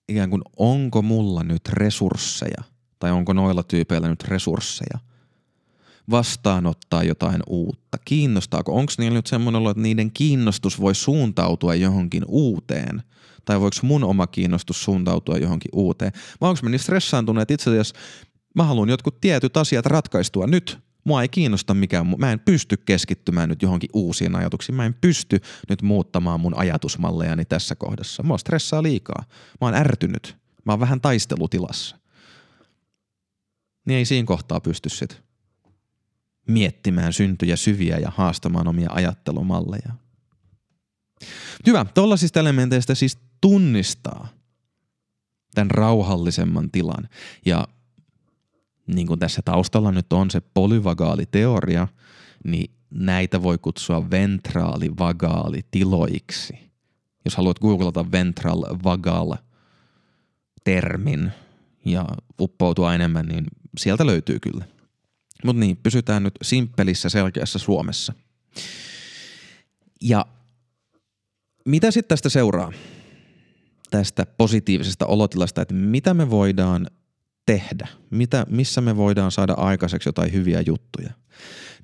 Ikään 0.09 0.31
kuin 0.31 0.43
onko 0.57 1.03
mulla 1.03 1.45
nyt 1.45 1.69
resursseja? 1.69 2.63
Tai 2.99 3.11
onko 3.11 3.33
noilla 3.33 3.63
tyypeillä 3.63 4.09
nyt 4.09 4.25
resursseja 4.25 5.10
vastaanottaa 6.11 7.03
jotain 7.03 7.41
uutta? 7.47 7.99
Kiinnostaako? 8.05 8.75
Onko 8.75 8.93
niillä 8.99 9.19
nyt 9.19 9.27
semmoinen 9.27 9.61
olo, 9.61 9.71
että 9.71 9.83
niiden 9.83 10.11
kiinnostus 10.13 10.81
voi 10.81 10.95
suuntautua 10.95 11.75
johonkin 11.75 12.25
uuteen? 12.29 13.03
Tai 13.45 13.61
voiko 13.61 13.77
mun 13.83 14.05
oma 14.05 14.27
kiinnostus 14.27 14.85
suuntautua 14.85 15.39
johonkin 15.39 15.71
uuteen? 15.73 16.13
Vai 16.41 16.51
onko 16.51 16.61
mä 16.63 16.71
niin 16.71 16.79
stressaantuneet 16.79 17.51
itse 17.51 17.71
asiassa, 17.71 17.95
mä 18.55 18.65
haluan 18.65 18.89
jotkut 18.89 19.21
tietyt 19.21 19.57
asiat 19.57 19.87
ratkaistua 19.87 20.47
nyt– 20.47 20.79
Mua 21.05 21.23
ei 21.23 21.29
kiinnosta 21.29 21.75
mikään, 21.75 22.15
mä 22.19 22.33
en 22.33 22.41
pysty 22.41 22.77
keskittymään 22.77 23.49
nyt 23.49 23.63
johonkin 23.63 23.91
uusiin 23.93 24.37
ajatuksiin. 24.37 24.77
Mä 24.77 24.87
en 24.87 24.95
pysty 24.95 25.41
nyt 25.69 25.83
muuttamaan 25.83 26.41
mun 26.41 26.57
ajatusmallejani 26.57 27.45
tässä 27.45 27.75
kohdassa. 27.75 28.23
Mua 28.23 28.39
stressaa 28.39 28.83
liikaa. 28.83 29.25
Mä 29.61 29.67
oon 29.67 29.75
ärtynyt. 29.75 30.37
Mä 30.65 30.73
oon 30.73 30.81
vähän 30.81 31.01
taistelutilassa. 31.01 31.97
Niin 33.87 33.99
ei 33.99 34.05
siinä 34.05 34.27
kohtaa 34.27 34.61
pysty 34.61 34.89
sit 34.89 35.23
miettimään 36.51 37.13
syntyjä 37.13 37.57
syviä 37.57 37.99
ja 37.99 38.13
haastamaan 38.17 38.69
omia 38.69 38.91
ajattelumalleja. 38.93 39.93
Hyvä, 41.67 41.87
tuollaisista 41.95 42.41
elementeistä 42.41 42.95
siis 42.95 43.19
tunnistaa 43.41 44.29
tämän 45.55 45.71
rauhallisemman 45.71 46.71
tilan. 46.71 47.09
Ja 47.47 47.69
niin 48.87 49.07
kuin 49.07 49.19
tässä 49.19 49.43
taustalla 49.45 49.93
nyt 49.93 50.13
on 50.13 50.31
se 50.31 50.41
polyvagaaliteoria, 50.41 51.89
niin 52.45 52.71
näitä 52.91 53.43
voi 53.43 53.59
kutsua 53.59 54.11
ventraalivagaalitiloiksi. 54.11 56.71
Jos 57.25 57.37
haluat 57.37 57.59
googlata 57.59 58.13
ventral 58.13 58.63
vagal 58.85 59.35
termin 60.65 61.33
ja 61.85 62.07
uppoutua 62.41 62.95
enemmän, 62.95 63.27
niin 63.27 63.45
sieltä 63.79 64.07
löytyy 64.07 64.41
kyllä. 64.41 64.65
Mutta 65.45 65.61
niin, 65.61 65.77
pysytään 65.77 66.23
nyt 66.23 66.35
simppelissä 66.43 67.09
selkeässä 67.09 67.59
Suomessa. 67.59 68.13
Ja 70.01 70.27
mitä 71.67 71.91
sitten 71.91 72.09
tästä 72.09 72.29
seuraa? 72.29 72.73
Tästä 73.91 74.27
positiivisesta 74.27 75.07
olotilasta, 75.07 75.63
että 75.63 75.75
mitä 75.75 76.15
me 76.15 76.31
voidaan 76.31 76.87
tehdä, 77.47 77.89
mitä, 78.11 78.47
missä 78.49 78.81
me 78.81 78.97
voidaan 78.97 79.33
saada 79.33 79.53
aikaiseksi 79.53 80.09
jotain 80.09 80.33
hyviä 80.33 80.63
juttuja. 80.67 81.11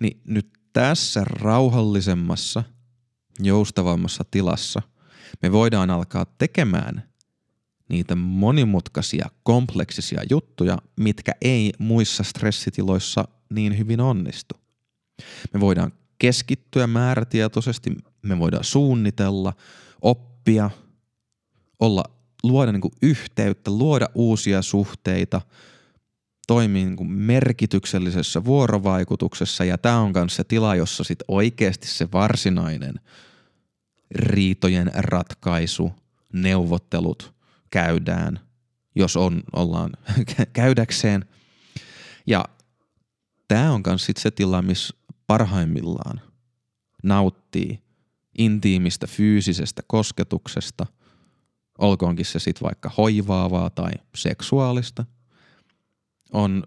Niin 0.00 0.20
nyt 0.25 0.48
tässä 0.72 1.25
rauhallisemmassa, 1.25 2.62
joustavammassa 3.40 4.25
tilassa 4.30 4.82
me 5.42 5.52
voidaan 5.52 5.90
alkaa 5.90 6.26
tekemään 6.38 7.02
niitä 7.88 8.14
monimutkaisia, 8.14 9.30
kompleksisia 9.42 10.20
juttuja, 10.30 10.78
mitkä 10.96 11.32
ei 11.42 11.72
muissa 11.78 12.22
stressitiloissa 12.22 13.25
niin 13.50 13.78
hyvin 13.78 14.00
onnistu. 14.00 14.54
Me 15.54 15.60
voidaan 15.60 15.92
keskittyä 16.18 16.86
määrätietoisesti, 16.86 17.92
me 18.22 18.38
voidaan 18.38 18.64
suunnitella, 18.64 19.52
oppia, 20.02 20.70
olla, 21.80 22.04
luoda 22.42 22.72
niin 22.72 22.80
kuin 22.80 22.94
yhteyttä, 23.02 23.70
luoda 23.70 24.08
uusia 24.14 24.62
suhteita, 24.62 25.40
toimii 26.46 26.84
niin 26.84 27.10
merkityksellisessä 27.10 28.44
vuorovaikutuksessa 28.44 29.64
ja 29.64 29.78
tämä 29.78 30.00
on 30.00 30.12
myös 30.14 30.36
se 30.36 30.44
tila, 30.44 30.74
jossa 30.74 31.04
sit 31.04 31.18
oikeasti 31.28 31.88
se 31.88 32.08
varsinainen 32.12 32.94
riitojen 34.10 34.90
ratkaisu, 34.94 35.92
neuvottelut 36.32 37.34
käydään, 37.70 38.40
jos 38.94 39.16
on, 39.16 39.42
ollaan 39.52 39.90
käydäkseen. 40.52 41.24
Ja 42.26 42.44
tämä 43.48 43.72
on 43.72 43.82
myös 43.86 44.06
se 44.18 44.30
tila, 44.30 44.62
missä 44.62 44.96
parhaimmillaan 45.26 46.20
nauttii 47.02 47.82
intiimistä 48.38 49.06
fyysisestä 49.06 49.82
kosketuksesta, 49.86 50.86
olkoonkin 51.78 52.24
se 52.24 52.38
sitten 52.38 52.64
vaikka 52.64 52.90
hoivaavaa 52.98 53.70
tai 53.70 53.92
seksuaalista, 54.14 55.04
on 56.32 56.62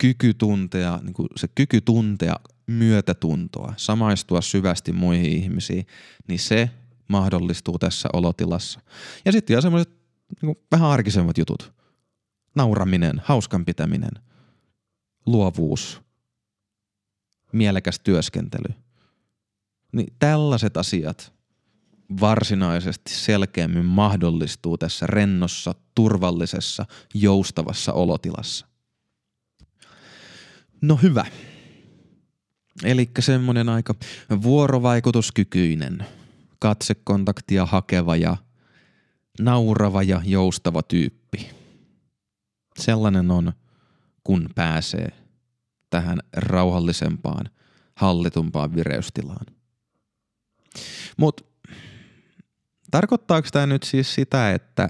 kyky 0.00 0.34
tuntea, 0.34 1.00
niin 1.02 1.14
kuin 1.14 1.28
se 1.36 1.48
kyky 1.54 1.80
tuntea 1.80 2.36
myötätuntoa, 2.66 3.74
samaistua 3.76 4.40
syvästi 4.40 4.92
muihin 4.92 5.32
ihmisiin, 5.32 5.86
niin 6.28 6.38
se 6.38 6.70
mahdollistuu 7.08 7.78
tässä 7.78 8.08
olotilassa. 8.12 8.80
Ja 9.24 9.32
sitten 9.32 9.54
ihan 9.54 9.62
semmoiset 9.62 9.90
niin 10.42 10.56
vähän 10.72 10.90
arkisemmat 10.90 11.38
jutut. 11.38 11.72
Nauraminen, 12.54 13.22
hauskan 13.24 13.64
pitäminen, 13.64 14.10
luovuus, 15.26 16.02
mielekäs 17.52 18.00
työskentely. 18.00 18.74
Niin 19.92 20.14
tällaiset 20.18 20.76
asiat 20.76 21.32
varsinaisesti 22.20 23.14
selkeämmin 23.14 23.84
mahdollistuu 23.84 24.78
tässä 24.78 25.06
rennossa, 25.06 25.74
turvallisessa, 25.94 26.86
joustavassa 27.14 27.92
olotilassa. 27.92 28.66
No 30.80 30.96
hyvä. 30.96 31.24
Eli 32.84 33.10
semmoinen 33.18 33.68
aika 33.68 33.94
vuorovaikutuskykyinen, 34.42 36.06
katsekontaktia 36.58 37.66
hakeva 37.66 38.16
ja 38.16 38.36
naurava 39.40 40.02
ja 40.02 40.22
joustava 40.24 40.82
tyyppi. 40.82 41.50
Sellainen 42.78 43.30
on, 43.30 43.52
kun 44.24 44.50
pääsee 44.54 45.27
tähän 45.90 46.18
rauhallisempaan, 46.36 47.50
hallitumpaan 47.94 48.74
vireystilaan. 48.74 49.46
Mutta 51.16 51.44
tarkoittaako 52.90 53.48
tämä 53.52 53.66
nyt 53.66 53.82
siis 53.82 54.14
sitä, 54.14 54.52
että 54.52 54.88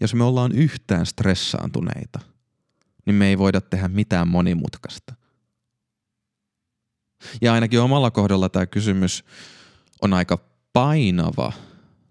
jos 0.00 0.14
me 0.14 0.24
ollaan 0.24 0.52
yhtään 0.52 1.06
stressaantuneita, 1.06 2.20
niin 3.06 3.14
me 3.14 3.28
ei 3.28 3.38
voida 3.38 3.60
tehdä 3.60 3.88
mitään 3.88 4.28
monimutkaista? 4.28 5.14
Ja 7.40 7.52
ainakin 7.52 7.80
omalla 7.80 8.10
kohdalla 8.10 8.48
tämä 8.48 8.66
kysymys 8.66 9.24
on 10.02 10.14
aika 10.14 10.38
painava, 10.72 11.52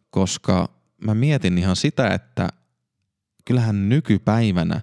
koska 0.09 0.69
mä 1.01 1.13
mietin 1.13 1.57
ihan 1.57 1.75
sitä, 1.75 2.07
että 2.07 2.49
kyllähän 3.45 3.89
nykypäivänä 3.89 4.81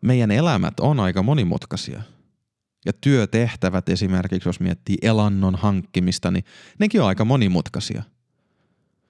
meidän 0.00 0.30
elämät 0.30 0.80
on 0.80 1.00
aika 1.00 1.22
monimutkaisia. 1.22 2.02
Ja 2.86 2.92
työtehtävät 2.92 3.88
esimerkiksi, 3.88 4.48
jos 4.48 4.60
miettii 4.60 4.96
elannon 5.02 5.54
hankkimista, 5.54 6.30
niin 6.30 6.44
nekin 6.78 7.00
on 7.00 7.06
aika 7.06 7.24
monimutkaisia. 7.24 8.02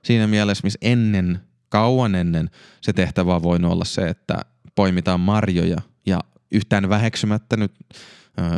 Siinä 0.05 0.27
mielessä, 0.27 0.65
missä 0.65 0.79
ennen, 0.83 1.41
kauan 1.69 2.15
ennen 2.15 2.51
se 2.81 2.93
tehtävä 2.93 3.35
on 3.35 3.43
voinut 3.43 3.73
olla 3.73 3.85
se, 3.85 4.09
että 4.09 4.41
poimitaan 4.75 5.21
marjoja 5.21 5.79
ja 6.07 6.21
yhtään 6.53 6.89
väheksymättä 6.89 7.57
nyt 7.57 7.73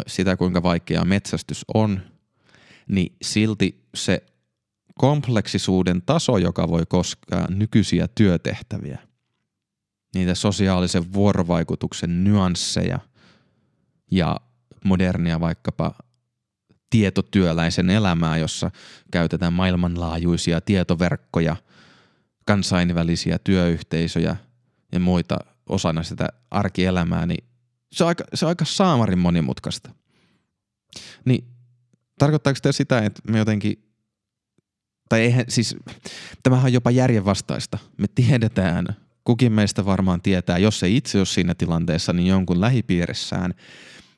sitä, 0.07 0.37
kuinka 0.37 0.63
vaikeaa 0.63 1.05
metsästys 1.05 1.65
on, 1.75 2.01
niin 2.89 3.17
silti 3.23 3.85
se 3.95 4.23
kompleksisuuden 4.99 6.03
taso, 6.03 6.39
joka 6.39 6.69
voi 6.69 6.83
koskea 6.89 7.47
nykyisiä 7.49 8.09
työtehtäviä, 8.09 8.99
niitä 10.15 10.35
sosiaalisen 10.35 11.13
vuorovaikutuksen 11.13 12.25
nyansseja 12.25 12.99
ja 14.11 14.37
modernia 14.85 15.41
vaikkapa 15.41 15.95
tietotyöläisen 16.91 17.91
elämää, 17.91 18.39
jossa 18.39 18.71
käytetään 19.11 19.53
maailmanlaajuisia 19.53 20.61
tietoverkkoja, 20.61 21.57
kansainvälisiä 22.45 23.39
työyhteisöjä 23.39 24.37
ja 24.93 25.01
muita 25.01 25.39
osana 25.69 26.03
sitä 26.03 26.29
arkielämää, 26.51 27.27
niin 27.27 27.45
se 27.93 28.05
on 28.05 28.09
aika, 28.09 28.25
se 28.35 28.45
on 28.45 28.49
aika 28.49 28.65
saamarin 28.65 29.19
monimutkaista. 29.19 29.91
Niin 31.25 31.45
tarkoittaako 32.19 32.59
tämä 32.63 32.73
sitä, 32.73 32.99
että 32.99 33.23
me 33.29 33.39
jotenkin, 33.39 33.89
tai 35.09 35.21
eihän 35.21 35.45
siis, 35.49 35.77
tämähän 36.43 36.65
on 36.65 36.73
jopa 36.73 36.91
järjenvastaista. 36.91 37.79
Me 37.99 38.07
tiedetään, 38.15 38.97
kukin 39.25 39.53
meistä 39.53 39.85
varmaan 39.85 40.23
tietää, 40.23 40.59
jos 40.59 40.83
ei 40.83 40.97
itse 40.97 41.19
ole 41.19 41.27
siinä 41.27 41.55
tilanteessa, 41.55 42.13
niin 42.13 42.27
jonkun 42.27 42.61
lähipiirissään, 42.61 43.55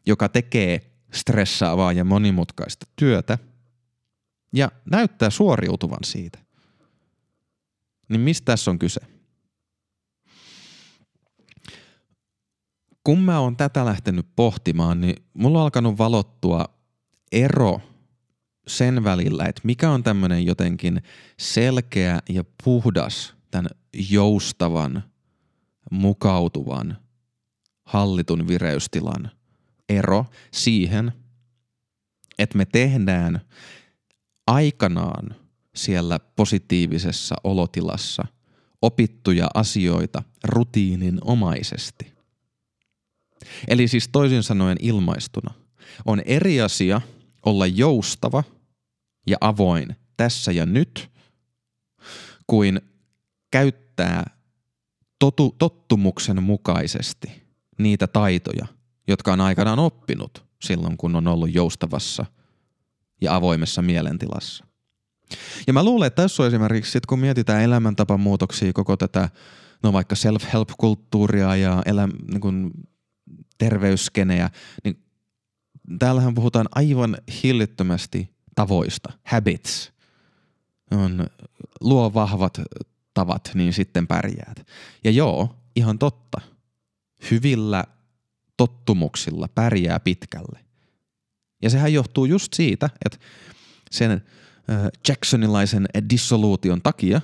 joka 0.07 0.29
tekee 0.29 0.81
stressaavaa 1.13 1.93
ja 1.93 2.05
monimutkaista 2.05 2.87
työtä 2.97 3.39
ja 4.53 4.71
näyttää 4.91 5.31
suoriutuvan 5.31 6.05
siitä. 6.05 6.39
Niin 8.09 8.21
mistä 8.21 8.45
tässä 8.45 8.71
on 8.71 8.79
kyse? 8.79 9.01
kun 13.05 13.19
mä 13.19 13.41
oon 13.41 13.57
tätä 13.57 13.85
lähtenyt 13.85 14.27
pohtimaan, 14.37 15.01
niin 15.01 15.17
mulla 15.35 15.59
on 15.59 15.65
alkanut 15.65 15.99
valottua 15.99 16.65
ero 17.33 17.81
sen 18.67 19.05
välillä, 19.05 19.45
että 19.45 19.61
mikä 19.65 19.91
on 19.91 20.03
tämmöinen 20.03 20.47
jotenkin 20.47 21.03
selkeä 21.39 22.21
ja 22.29 22.45
puhdas 22.65 23.35
tämän 23.55 23.71
joustavan, 24.11 25.05
mukautuvan, 25.91 26.99
hallitun 27.85 28.49
vireystilan 28.49 29.31
ero 29.89 30.27
siihen, 30.53 31.13
että 32.39 32.59
me 32.59 32.65
tehdään 32.65 33.41
aikanaan 34.47 35.35
siellä 35.75 36.19
positiivisessa 36.19 37.35
olotilassa 37.45 38.25
opittuja 38.83 39.47
asioita 39.55 40.23
rutiininomaisesti. 40.45 42.13
Eli 43.69 43.89
siis 43.89 44.09
toisin 44.09 44.43
sanoen 44.43 44.77
ilmaistuna. 44.81 45.55
On 46.05 46.21
eri 46.25 46.61
asia 46.61 47.01
olla 47.47 47.67
joustava 47.67 48.45
ja 49.27 49.37
avoin 49.41 49.97
tässä 50.17 50.53
ja 50.53 50.67
nyt, 50.67 51.11
kuin 52.47 52.81
käyttää 53.55 54.31
totu, 55.19 55.55
tottumuksen 55.59 56.43
mukaisesti 56.43 57.43
niitä 57.79 58.07
taitoja, 58.07 58.67
jotka 59.09 59.33
on 59.33 59.41
aikanaan 59.41 59.79
oppinut 59.79 60.45
silloin, 60.65 60.97
kun 60.97 61.17
on 61.17 61.29
ollut 61.29 61.55
joustavassa 61.55 62.27
ja 63.21 63.35
avoimessa 63.35 63.83
mielentilassa. 63.83 64.65
Ja 65.67 65.73
mä 65.73 65.85
luulen, 65.85 66.07
että 66.07 66.23
tässä 66.23 66.43
on 66.43 66.47
esimerkiksi, 66.47 66.93
sit 66.93 67.07
kun 67.07 67.19
mietitään 67.19 67.63
elämäntapamuutoksia, 67.63 68.73
koko 68.73 68.97
tätä, 68.97 69.31
no 69.83 69.93
vaikka 69.93 70.15
self-help-kulttuuria 70.15 71.57
ja 71.57 71.83
elä, 71.87 72.09
niin 72.31 72.41
kun 72.41 72.71
terveysskenejä, 73.59 74.51
niin 74.85 75.05
täällähän 75.99 76.35
puhutaan 76.35 76.69
aivan 76.75 77.17
hillittömästi 77.43 78.31
tavoista, 78.55 79.13
habits. 79.25 79.93
On, 80.91 81.27
luo 81.81 82.15
vahvat 82.15 82.59
tavat, 83.15 83.51
niin 83.55 83.73
sitten 83.73 84.07
pärjäät. 84.07 84.67
Ja 85.05 85.11
joo, 85.11 85.57
ihan 85.77 85.99
totta. 85.99 86.41
Hyvillä 87.31 87.85
tottumuksilla 88.57 89.49
pärjää 89.49 90.01
pitkälle. 90.01 90.65
Ja 91.63 91.71
sehän 91.71 91.93
johtuu 91.93 92.25
just 92.25 92.53
siitä, 92.53 92.91
että 93.05 93.19
sen 93.91 94.25
Jacksonilaisen 95.09 95.87
dissoluution 96.11 96.83
takia 96.83 97.21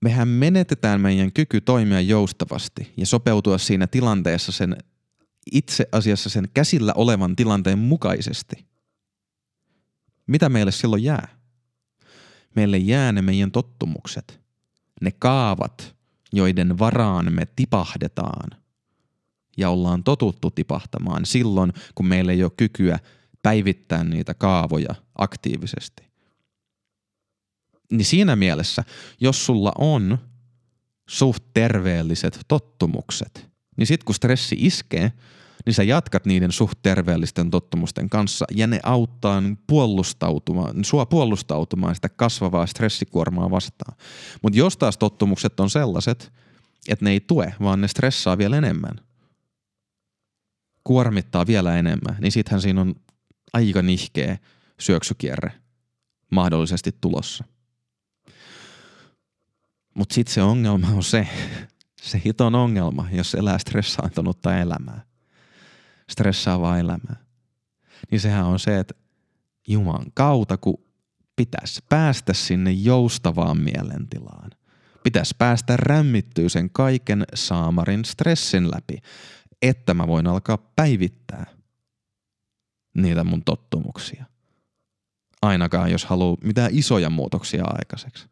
mehän 0.00 0.28
menetetään 0.28 1.00
meidän 1.00 1.32
kyky 1.32 1.60
toimia 1.60 2.00
joustavasti 2.00 2.92
ja 2.96 3.06
sopeutua 3.06 3.58
siinä 3.58 3.86
tilanteessa 3.86 4.52
sen 4.52 4.76
itse 5.52 5.88
asiassa 5.92 6.30
sen 6.30 6.48
käsillä 6.54 6.92
olevan 6.96 7.36
tilanteen 7.36 7.78
mukaisesti. 7.78 8.66
Mitä 10.26 10.48
meille 10.48 10.72
silloin 10.72 11.04
jää? 11.04 11.39
Meille 12.56 12.78
jää 12.78 13.12
ne 13.12 13.22
meidän 13.22 13.52
tottumukset, 13.52 14.40
ne 15.00 15.10
kaavat, 15.18 15.96
joiden 16.32 16.78
varaan 16.78 17.32
me 17.32 17.46
tipahdetaan 17.56 18.50
ja 19.56 19.70
ollaan 19.70 20.04
totuttu 20.04 20.50
tipahtamaan 20.50 21.26
silloin, 21.26 21.72
kun 21.94 22.06
meillä 22.06 22.32
ei 22.32 22.42
ole 22.42 22.52
kykyä 22.56 22.98
päivittää 23.42 24.04
niitä 24.04 24.34
kaavoja 24.34 24.94
aktiivisesti. 25.18 26.10
Niin 27.92 28.04
siinä 28.04 28.36
mielessä, 28.36 28.84
jos 29.20 29.46
sulla 29.46 29.72
on 29.78 30.18
suht 31.08 31.44
terveelliset 31.54 32.40
tottumukset, 32.48 33.48
niin 33.76 33.86
sit 33.86 34.04
kun 34.04 34.14
stressi 34.14 34.56
iskee, 34.58 35.12
niin 35.66 35.74
sä 35.74 35.82
jatkat 35.82 36.26
niiden 36.26 36.52
suht 36.52 36.78
terveellisten 36.82 37.50
tottumusten 37.50 38.10
kanssa 38.10 38.44
ja 38.54 38.66
ne 38.66 38.80
auttaa 38.82 39.42
puolustautumaan, 39.66 40.84
sua 40.84 41.06
puolustautumaan 41.06 41.94
sitä 41.94 42.08
kasvavaa 42.08 42.66
stressikuormaa 42.66 43.50
vastaan. 43.50 43.96
Mutta 44.42 44.58
jos 44.58 44.76
taas 44.76 44.98
tottumukset 44.98 45.60
on 45.60 45.70
sellaiset, 45.70 46.32
että 46.88 47.04
ne 47.04 47.10
ei 47.10 47.20
tue, 47.20 47.54
vaan 47.62 47.80
ne 47.80 47.88
stressaa 47.88 48.38
vielä 48.38 48.56
enemmän, 48.56 49.00
kuormittaa 50.84 51.46
vielä 51.46 51.78
enemmän, 51.78 52.16
niin 52.20 52.32
sittenhän 52.32 52.62
siinä 52.62 52.80
on 52.80 52.94
aika 53.52 53.82
nihkeä 53.82 54.38
syöksykierre 54.80 55.52
mahdollisesti 56.30 56.92
tulossa. 57.00 57.44
Mutta 59.94 60.14
sitten 60.14 60.34
se 60.34 60.42
ongelma 60.42 60.88
on 60.88 61.02
se, 61.02 61.28
se 62.02 62.22
hiton 62.24 62.54
ongelma, 62.54 63.08
jos 63.12 63.34
elää 63.34 63.58
stressaantunutta 63.58 64.58
elämää, 64.58 65.09
stressaavaa 66.10 66.78
elämää, 66.78 67.16
niin 68.10 68.20
sehän 68.20 68.44
on 68.44 68.58
se, 68.58 68.78
että 68.78 68.94
Juman 69.68 70.06
kautta, 70.14 70.56
kun 70.56 70.84
pitäisi 71.36 71.80
päästä 71.88 72.32
sinne 72.32 72.70
joustavaan 72.70 73.58
mielentilaan. 73.58 74.50
Pitäisi 75.02 75.34
päästä 75.38 75.76
rämmittyä 75.76 76.48
sen 76.48 76.70
kaiken 76.70 77.24
saamarin 77.34 78.04
stressin 78.04 78.70
läpi, 78.70 78.98
että 79.62 79.94
mä 79.94 80.06
voin 80.06 80.26
alkaa 80.26 80.58
päivittää 80.76 81.46
niitä 82.94 83.24
mun 83.24 83.44
tottumuksia. 83.44 84.24
Ainakaan 85.42 85.90
jos 85.90 86.04
haluaa 86.04 86.36
mitään 86.44 86.70
isoja 86.72 87.10
muutoksia 87.10 87.64
aikaiseksi. 87.64 88.26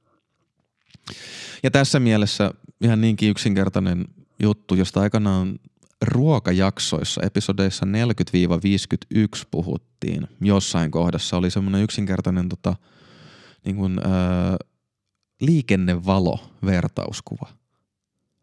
Ja 1.63 1.71
tässä 1.71 2.01
mielessä 2.01 2.51
ihan 2.81 3.01
niinkin 3.01 3.31
yksinkertainen 3.31 4.05
juttu, 4.43 4.75
josta 4.75 5.01
aikanaan 5.01 5.59
ruokajaksoissa, 6.03 7.23
episodeissa 7.23 7.87
40-51 7.87 7.89
puhuttiin. 9.51 10.29
Jossain 10.41 10.91
kohdassa 10.91 11.37
oli 11.37 11.51
semmoinen 11.51 11.83
yksinkertainen 11.83 12.49
tota, 12.49 12.77
niin 13.65 13.77
kuin, 13.77 13.99
öö, 13.99 14.57
liikennevalo-vertauskuva. 15.41 17.49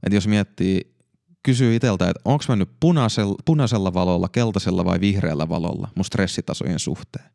Et 0.04 0.14
jos 0.14 0.28
miettii, 0.28 0.96
kysyy 1.44 1.76
itseltä, 1.76 2.10
että 2.10 2.22
onko 2.26 2.44
mä 2.50 2.56
nyt 2.56 2.70
punaisella, 2.80 3.36
punaisella 3.46 3.94
valolla, 3.94 4.30
keltaisella 4.30 4.86
vai 4.86 5.00
vihreällä 5.00 5.50
valolla 5.50 5.90
mun 5.96 6.06
stressitasojen 6.06 6.80
suhteen. 6.80 7.30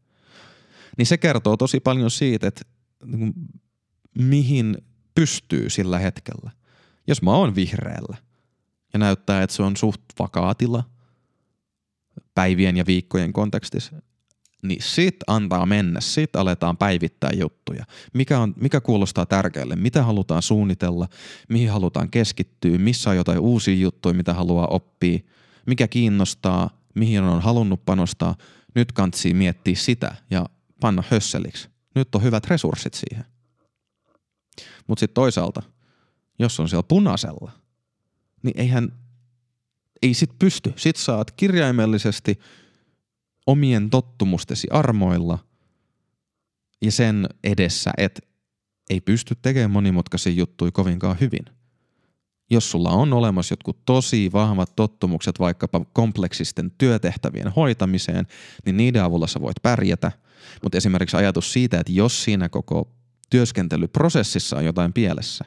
Niin 0.99 1.07
se 1.07 1.19
kertoo 1.19 1.57
tosi 1.57 1.81
paljon 1.81 2.11
siitä, 2.11 2.49
että 2.49 2.63
niin 3.05 3.33
mihin 4.19 4.77
pystyy 5.15 5.71
sillä 5.71 5.99
hetkellä. 5.99 6.51
Jos 7.07 7.23
mä 7.23 7.31
oon 7.31 7.55
vihreällä 7.55 8.17
ja 8.93 8.99
näyttää, 8.99 9.43
että 9.43 9.57
se 9.57 9.63
on 9.63 9.77
suht 9.77 10.01
vakaa 10.19 10.55
tila 10.55 10.85
päivien 12.35 12.77
ja 12.77 12.87
viikkojen 12.87 13.33
kontekstissa, 13.33 14.03
niin 14.63 14.83
sit 14.83 15.17
antaa 15.27 15.67
mennä, 15.67 16.01
sit 16.01 16.37
aletaan 16.37 16.77
päivittää 16.77 17.31
juttuja. 17.35 17.85
Mikä, 18.13 18.39
on, 18.39 18.55
mikä 18.57 18.81
kuulostaa 18.81 19.27
tärkeälle, 19.27 19.77
mitä 19.77 20.03
halutaan 20.03 20.43
suunnitella, 20.43 21.09
mihin 21.49 21.71
halutaan 21.71 22.11
keskittyä, 22.11 22.79
missä 22.79 23.11
on 23.11 23.17
jotain 23.17 23.39
uusia 23.39 23.75
juttuja, 23.75 24.15
mitä 24.15 24.35
haluaa 24.35 24.67
oppia, 24.67 25.19
mikä 25.67 25.89
kiinnostaa, 25.89 26.71
mihin 26.95 27.23
on 27.23 27.43
halunnut 27.43 27.85
panostaa. 27.85 28.35
Nyt 28.75 28.93
kantsii 28.93 29.35
miettiä 29.35 29.75
sitä 29.75 30.15
ja 30.31 30.47
panna 30.81 31.03
hösseliksi. 31.11 31.69
Nyt 31.95 32.15
on 32.15 32.23
hyvät 32.23 32.47
resurssit 32.47 32.95
siihen. 32.95 33.25
Mutta 34.87 35.01
sitten 35.01 35.15
toisaalta, 35.15 35.63
jos 36.39 36.61
on 36.61 36.69
siellä 36.69 36.83
punaisella, 36.83 37.53
niin 38.43 38.61
eihän, 38.61 38.93
ei 40.03 40.15
sit 40.15 40.31
pysty. 40.39 40.73
Sit 40.77 40.97
saat 40.97 41.31
kirjaimellisesti 41.31 42.39
omien 43.47 43.91
tottumustesi 43.91 44.69
armoilla 44.71 45.39
ja 46.83 46.93
sen 46.93 47.27
edessä, 47.45 47.91
että 47.97 48.21
ei 48.91 49.01
pysty 49.01 49.35
tekemään 49.43 49.71
monimutkaisia 49.71 50.33
juttuja 50.33 50.71
kovinkaan 50.71 51.21
hyvin. 51.21 51.45
Jos 52.51 52.71
sulla 52.71 52.91
on 52.91 53.13
olemassa 53.13 53.53
jotkut 53.53 53.85
tosi 53.85 54.31
vahvat 54.33 54.77
tottumukset 54.77 55.39
vaikkapa 55.39 55.85
kompleksisten 55.93 56.71
työtehtävien 56.79 57.49
hoitamiseen, 57.49 58.27
niin 58.67 58.77
niiden 58.77 59.03
avulla 59.03 59.27
sä 59.27 59.41
voit 59.41 59.57
pärjätä. 59.63 60.13
Mutta 60.63 60.79
esimerkiksi 60.79 61.17
ajatus 61.17 61.53
siitä, 61.53 61.81
että 61.81 61.93
jos 61.93 62.25
siinä 62.25 62.49
koko 62.49 62.93
työskentelyprosessissa 63.31 64.57
on 64.57 64.65
jotain 64.65 64.93
pielessä, 64.93 65.45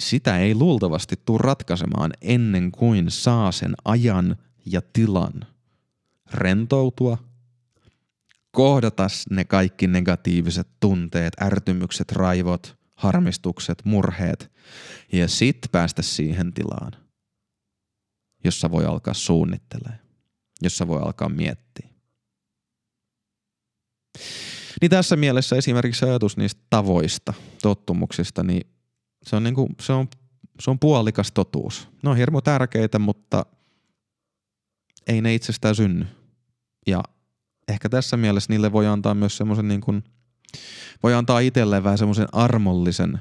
sitä 0.00 0.38
ei 0.38 0.54
luultavasti 0.54 1.16
tule 1.24 1.38
ratkaisemaan 1.42 2.12
ennen 2.20 2.72
kuin 2.72 3.10
saa 3.10 3.52
sen 3.52 3.74
ajan 3.84 4.36
ja 4.66 4.82
tilan 4.92 5.46
rentoutua, 6.32 7.18
kohdata 8.50 9.06
ne 9.30 9.44
kaikki 9.44 9.86
negatiiviset 9.86 10.68
tunteet, 10.80 11.42
ärtymykset, 11.42 12.12
raivot, 12.12 12.78
harmistukset, 12.94 13.84
murheet 13.84 14.52
ja 15.12 15.28
sitten 15.28 15.70
päästä 15.70 16.02
siihen 16.02 16.52
tilaan, 16.52 16.92
jossa 18.44 18.70
voi 18.70 18.84
alkaa 18.84 19.14
suunnittelemaan, 19.14 20.00
jossa 20.62 20.88
voi 20.88 21.02
alkaa 21.02 21.28
miettiä. 21.28 21.88
Niin 24.80 24.90
tässä 24.90 25.16
mielessä 25.16 25.56
esimerkiksi 25.56 26.04
ajatus 26.04 26.36
niistä 26.36 26.60
tavoista, 26.70 27.34
tottumuksista, 27.62 28.42
niin 28.42 28.77
se 29.28 29.36
on, 29.36 29.44
niinku, 29.44 29.68
se 29.80 29.92
on, 29.92 30.08
se 30.60 30.70
on 30.70 30.78
puolikas 30.78 31.32
totuus. 31.32 31.88
Ne 32.02 32.10
on 32.10 32.16
hirmu 32.16 32.40
tärkeitä, 32.40 32.98
mutta 32.98 33.46
ei 35.06 35.22
ne 35.22 35.34
itsestään 35.34 35.74
synny. 35.74 36.06
Ja 36.86 37.02
ehkä 37.68 37.88
tässä 37.88 38.16
mielessä 38.16 38.52
niille 38.52 38.72
voi 38.72 38.86
antaa 38.86 39.14
myös 39.14 39.36
semmoisen 39.36 39.68
niin 39.68 39.80
kuin, 39.80 40.04
voi 41.02 41.14
antaa 41.14 41.38
itselleen 41.40 41.84
vähän 41.84 41.98
semmoisen 41.98 42.28
armollisen 42.32 43.20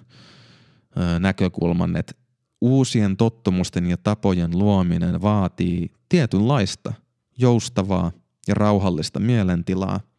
ö, 0.97 1.19
näkökulman, 1.19 1.95
että 1.95 2.13
uusien 2.61 3.17
tottumusten 3.17 3.85
ja 3.85 3.97
tapojen 3.97 4.59
luominen 4.59 5.21
vaatii 5.21 5.91
tietynlaista 6.09 6.93
joustavaa 7.37 8.11
ja 8.47 8.53
rauhallista 8.53 9.19
mielentilaa– 9.19 9.99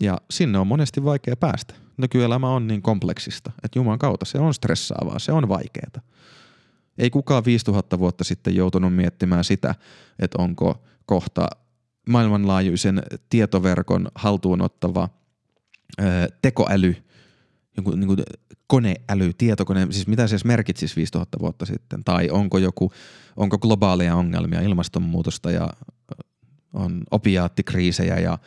ja 0.00 0.18
sinne 0.30 0.58
on 0.58 0.66
monesti 0.66 1.04
vaikea 1.04 1.36
päästä. 1.36 1.74
Nykyelämä 1.96 2.48
on 2.48 2.66
niin 2.66 2.82
kompleksista, 2.82 3.52
että 3.62 3.78
Jumalan 3.78 3.98
kautta 3.98 4.24
se 4.24 4.38
on 4.38 4.54
stressaavaa, 4.54 5.18
se 5.18 5.32
on 5.32 5.48
vaikeaa. 5.48 6.02
Ei 6.98 7.10
kukaan 7.10 7.44
5000 7.44 7.98
vuotta 7.98 8.24
sitten 8.24 8.56
joutunut 8.56 8.94
miettimään 8.94 9.44
sitä, 9.44 9.74
että 10.18 10.42
onko 10.42 10.84
kohta 11.06 11.48
maailmanlaajuisen 12.08 13.02
tietoverkon 13.30 14.08
haltuunottava 14.14 15.08
ö, 16.00 16.04
tekoäly, 16.42 16.96
joku 17.76 17.90
niin 17.90 18.06
kuin 18.06 18.22
koneäly, 18.66 19.32
tietokone, 19.38 19.86
siis 19.90 20.06
mitä 20.06 20.26
se 20.26 20.34
edes 20.34 20.44
merkitsisi 20.44 20.96
5000 20.96 21.38
vuotta 21.40 21.66
sitten, 21.66 22.04
tai 22.04 22.30
onko 22.30 22.58
joku, 22.58 22.92
onko 23.36 23.58
globaaleja 23.58 24.16
ongelmia, 24.16 24.60
ilmastonmuutosta 24.60 25.50
ja 25.50 25.70
on 26.72 27.02
opiaattikriisejä 27.10 28.18
ja 28.18 28.38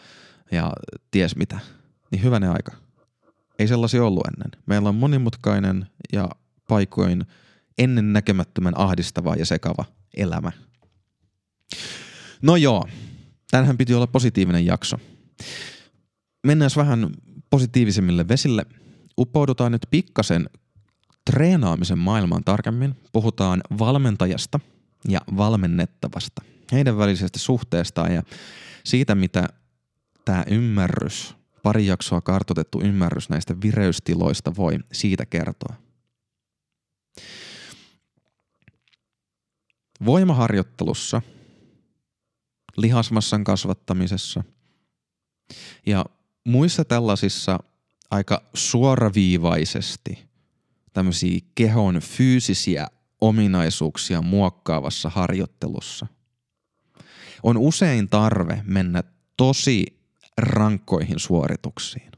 ja 0.51 0.73
ties 1.11 1.35
mitä. 1.35 1.59
Niin 2.11 2.23
hyvänä 2.23 2.51
aika. 2.51 2.86
Ei 3.59 3.67
sellaisia 3.67 4.05
ollut 4.05 4.27
ennen. 4.27 4.61
Meillä 4.65 4.89
on 4.89 4.95
monimutkainen 4.95 5.87
ja 6.13 6.29
paikoin 6.67 7.25
ennen 7.77 8.13
näkemättömän 8.13 8.73
ahdistava 8.77 9.35
ja 9.35 9.45
sekava 9.45 9.85
elämä. 10.17 10.51
No 12.41 12.55
joo, 12.55 12.87
tänhän 13.51 13.77
piti 13.77 13.93
olla 13.93 14.07
positiivinen 14.07 14.65
jakso. 14.65 14.97
Mennään 16.47 16.71
vähän 16.75 17.09
positiivisemmille 17.49 18.27
vesille. 18.27 18.65
Uppoudutaan 19.17 19.71
nyt 19.71 19.87
pikkasen 19.89 20.49
treenaamisen 21.31 21.97
maailmaan 21.97 22.43
tarkemmin. 22.43 22.95
Puhutaan 23.11 23.61
valmentajasta 23.79 24.59
ja 25.07 25.19
valmennettavasta. 25.37 26.41
Heidän 26.71 26.97
välisestä 26.97 27.39
suhteestaan 27.39 28.13
ja 28.13 28.23
siitä, 28.83 29.15
mitä 29.15 29.47
tämä 30.25 30.43
ymmärrys 30.49 31.36
pari 31.67 31.85
jaksoa 31.85 32.21
kartotettu 32.21 32.81
ymmärrys 32.81 33.29
näistä 33.29 33.55
vireystiloista 33.61 34.55
voi 34.55 34.79
siitä 34.91 35.25
kertoa. 35.25 35.75
Voimaharjoittelussa, 40.05 41.21
lihasmassan 42.77 43.43
kasvattamisessa 43.43 44.43
ja 45.85 46.05
muissa 46.45 46.85
tällaisissa 46.85 47.59
aika 48.11 48.43
suoraviivaisesti 48.53 50.29
tämmöisiä 50.93 51.39
kehon 51.55 51.95
fyysisiä 51.95 52.87
ominaisuuksia 53.21 54.21
muokkaavassa 54.21 55.09
harjoittelussa 55.09 56.07
on 57.43 57.57
usein 57.57 58.09
tarve 58.09 58.61
mennä 58.65 59.03
tosi 59.37 59.97
rankkoihin 60.37 61.19
suorituksiin. 61.19 62.11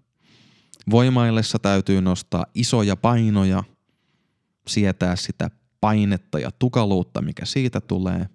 Voimaillessa 0.91 1.59
täytyy 1.59 2.01
nostaa 2.01 2.45
isoja 2.55 2.95
painoja, 2.95 3.63
sietää 4.67 5.15
sitä 5.15 5.49
painetta 5.81 6.39
ja 6.39 6.51
tukaluutta, 6.51 7.21
mikä 7.21 7.45
siitä 7.45 7.81
tulee. 7.81 8.29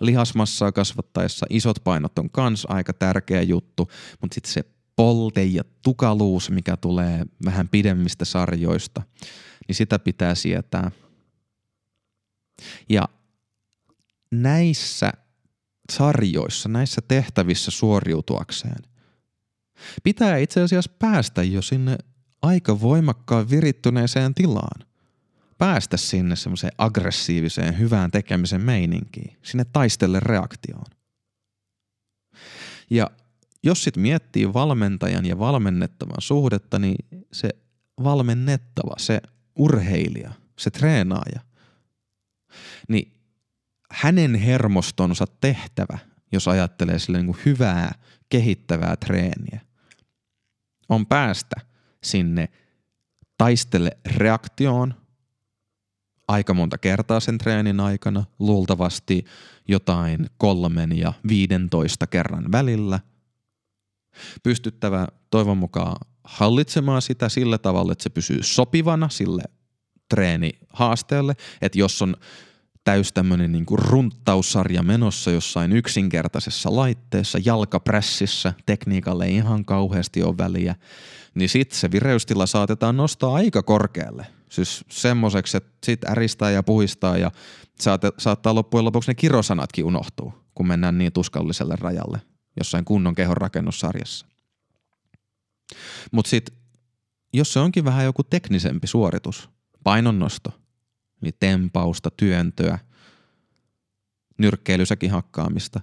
Lihasmassaa 0.00 0.72
kasvattaessa 0.72 1.46
isot 1.50 1.84
painot 1.84 2.18
on 2.18 2.30
kans 2.30 2.66
aika 2.68 2.92
tärkeä 2.92 3.42
juttu, 3.42 3.90
mutta 4.20 4.34
sitten 4.34 4.52
se 4.52 4.64
polte 4.96 5.44
ja 5.44 5.62
tukaluus, 5.82 6.50
mikä 6.50 6.76
tulee 6.76 7.24
vähän 7.44 7.68
pidemmistä 7.68 8.24
sarjoista, 8.24 9.02
niin 9.68 9.76
sitä 9.76 9.98
pitää 9.98 10.34
sietää. 10.34 10.90
Ja 12.88 13.08
näissä 14.30 15.12
sarjoissa, 15.92 16.68
näissä 16.68 17.00
tehtävissä 17.08 17.70
suoriutuakseen, 17.70 18.82
pitää 20.02 20.36
itse 20.36 20.60
asiassa 20.62 20.90
päästä 20.98 21.42
jo 21.42 21.62
sinne 21.62 21.98
aika 22.42 22.80
voimakkaan 22.80 23.50
virittyneeseen 23.50 24.34
tilaan. 24.34 24.86
Päästä 25.58 25.96
sinne 25.96 26.36
semmoiseen 26.36 26.72
aggressiiviseen, 26.78 27.78
hyvään 27.78 28.10
tekemisen 28.10 28.60
meininkiin, 28.60 29.36
sinne 29.42 29.64
taistelle 29.64 30.20
reaktioon. 30.20 30.86
Ja 32.90 33.10
jos 33.62 33.84
sit 33.84 33.96
miettii 33.96 34.52
valmentajan 34.52 35.26
ja 35.26 35.38
valmennettavan 35.38 36.22
suhdetta, 36.22 36.78
niin 36.78 36.96
se 37.32 37.48
valmennettava, 38.04 38.94
se 38.98 39.20
urheilija, 39.56 40.32
se 40.58 40.70
treenaaja, 40.70 41.40
niin 42.88 43.15
hänen 43.90 44.34
hermostonsa 44.34 45.24
tehtävä, 45.40 45.98
jos 46.32 46.48
ajattelee 46.48 46.98
sille 46.98 47.18
niin 47.18 47.26
kuin 47.26 47.38
hyvää, 47.44 47.94
kehittävää 48.28 48.96
treeniä, 48.96 49.60
on 50.88 51.06
päästä 51.06 51.56
sinne 52.02 52.48
taistele 53.38 53.90
reaktioon 54.06 54.94
aika 56.28 56.54
monta 56.54 56.78
kertaa 56.78 57.20
sen 57.20 57.38
treenin 57.38 57.80
aikana, 57.80 58.24
luultavasti 58.38 59.24
jotain 59.68 60.30
kolmen 60.38 60.98
ja 60.98 61.12
viidentoista 61.28 62.06
kerran 62.06 62.52
välillä. 62.52 63.00
Pystyttävä 64.42 65.08
toivon 65.30 65.58
mukaan 65.58 65.96
hallitsemaan 66.24 67.02
sitä 67.02 67.28
sillä 67.28 67.58
tavalla, 67.58 67.92
että 67.92 68.02
se 68.02 68.10
pysyy 68.10 68.42
sopivana 68.42 69.08
sille 69.08 69.42
treenihaasteelle, 70.08 71.34
että 71.62 71.78
jos 71.78 72.02
on 72.02 72.16
täys 72.86 73.12
tämmöinen 73.12 73.52
niinku 73.52 73.76
runttaussarja 73.76 74.82
menossa 74.82 75.30
jossain 75.30 75.72
yksinkertaisessa 75.72 76.76
laitteessa, 76.76 77.38
jalkaprässissä, 77.44 78.52
tekniikalle 78.66 79.24
ei 79.24 79.34
ihan 79.34 79.64
kauheasti 79.64 80.22
ole 80.22 80.38
väliä, 80.38 80.74
niin 81.34 81.48
sitten 81.48 81.78
se 81.78 81.90
vireystila 81.90 82.46
saatetaan 82.46 82.96
nostaa 82.96 83.34
aika 83.34 83.62
korkealle. 83.62 84.26
Siis 84.50 84.84
semmoiseksi, 84.90 85.56
että 85.56 85.70
sit 85.86 86.04
äristää 86.10 86.50
ja 86.50 86.62
puhistaa 86.62 87.16
ja 87.16 87.30
saate, 87.80 88.12
saattaa 88.18 88.54
loppujen 88.54 88.84
lopuksi 88.84 89.10
ne 89.10 89.14
kirosanatkin 89.14 89.84
unohtuu, 89.84 90.34
kun 90.54 90.66
mennään 90.66 90.98
niin 90.98 91.12
tuskalliselle 91.12 91.76
rajalle 91.80 92.20
jossain 92.56 92.84
kunnon 92.84 93.14
kehon 93.14 93.36
rakennussarjassa. 93.36 94.26
Mutta 96.12 96.28
sitten, 96.28 96.56
jos 97.32 97.52
se 97.52 97.60
onkin 97.60 97.84
vähän 97.84 98.04
joku 98.04 98.22
teknisempi 98.22 98.86
suoritus, 98.86 99.48
painonnosto– 99.84 100.50
Eli 101.26 101.36
tempausta, 101.40 102.10
työntöä, 102.16 102.78
nyrkkeilysäkin 104.38 105.10
hakkaamista. 105.10 105.80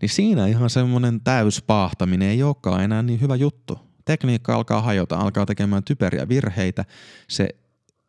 Niin 0.00 0.08
siinä 0.08 0.46
ihan 0.46 0.70
semmoinen 0.70 1.20
täyspahtaminen 1.20 2.28
ei 2.28 2.42
olekaan 2.42 2.84
enää 2.84 3.02
niin 3.02 3.20
hyvä 3.20 3.36
juttu. 3.36 3.78
Tekniikka 4.04 4.54
alkaa 4.54 4.82
hajota, 4.82 5.16
alkaa 5.16 5.46
tekemään 5.46 5.84
typeriä 5.84 6.28
virheitä. 6.28 6.84
Se 7.28 7.48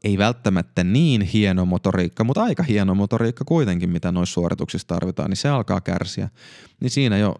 ei 0.03 0.17
välttämättä 0.17 0.83
niin 0.83 1.21
hieno 1.21 1.65
motoriikka, 1.65 2.23
mutta 2.23 2.43
aika 2.43 2.63
hieno 2.63 2.95
motoriikka 2.95 3.45
kuitenkin, 3.45 3.89
mitä 3.89 4.11
noissa 4.11 4.33
suorituksissa 4.33 4.87
tarvitaan, 4.87 5.29
niin 5.29 5.37
se 5.37 5.49
alkaa 5.49 5.81
kärsiä. 5.81 6.29
Niin 6.79 6.91
siinä 6.91 7.17
jo 7.17 7.35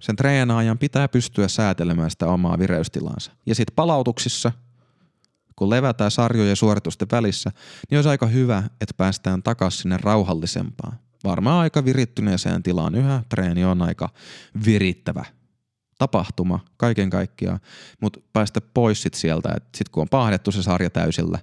sen 0.00 0.16
treenaajan 0.16 0.78
pitää 0.78 1.08
pystyä 1.08 1.48
säätelemään 1.48 2.10
sitä 2.10 2.26
omaa 2.26 2.58
vireystilansa. 2.58 3.32
Ja 3.46 3.54
sitten 3.54 3.74
palautuksissa– 3.74 4.52
kun 5.56 5.70
levätään 5.70 6.10
sarjojen 6.10 6.56
suoritusten 6.56 7.08
välissä, 7.12 7.50
niin 7.90 7.98
olisi 7.98 8.08
aika 8.08 8.26
hyvä, 8.26 8.62
että 8.80 8.94
päästään 8.96 9.42
takaisin 9.42 9.82
sinne 9.82 9.96
rauhallisempaan. 9.96 10.98
Varmaan 11.24 11.60
aika 11.60 11.84
virittyneeseen 11.84 12.62
tilaan 12.62 12.94
yhä. 12.94 13.22
Treeni 13.28 13.64
on 13.64 13.82
aika 13.82 14.08
virittävä 14.66 15.24
tapahtuma 15.98 16.60
kaiken 16.76 17.10
kaikkiaan, 17.10 17.60
mutta 18.00 18.20
päästä 18.32 18.60
pois 18.74 19.02
sit 19.02 19.14
sieltä, 19.14 19.52
että 19.56 19.68
sit 19.76 19.88
kun 19.88 20.00
on 20.00 20.08
pahdettu 20.08 20.52
se 20.52 20.62
sarja 20.62 20.90
täysillä, 20.90 21.38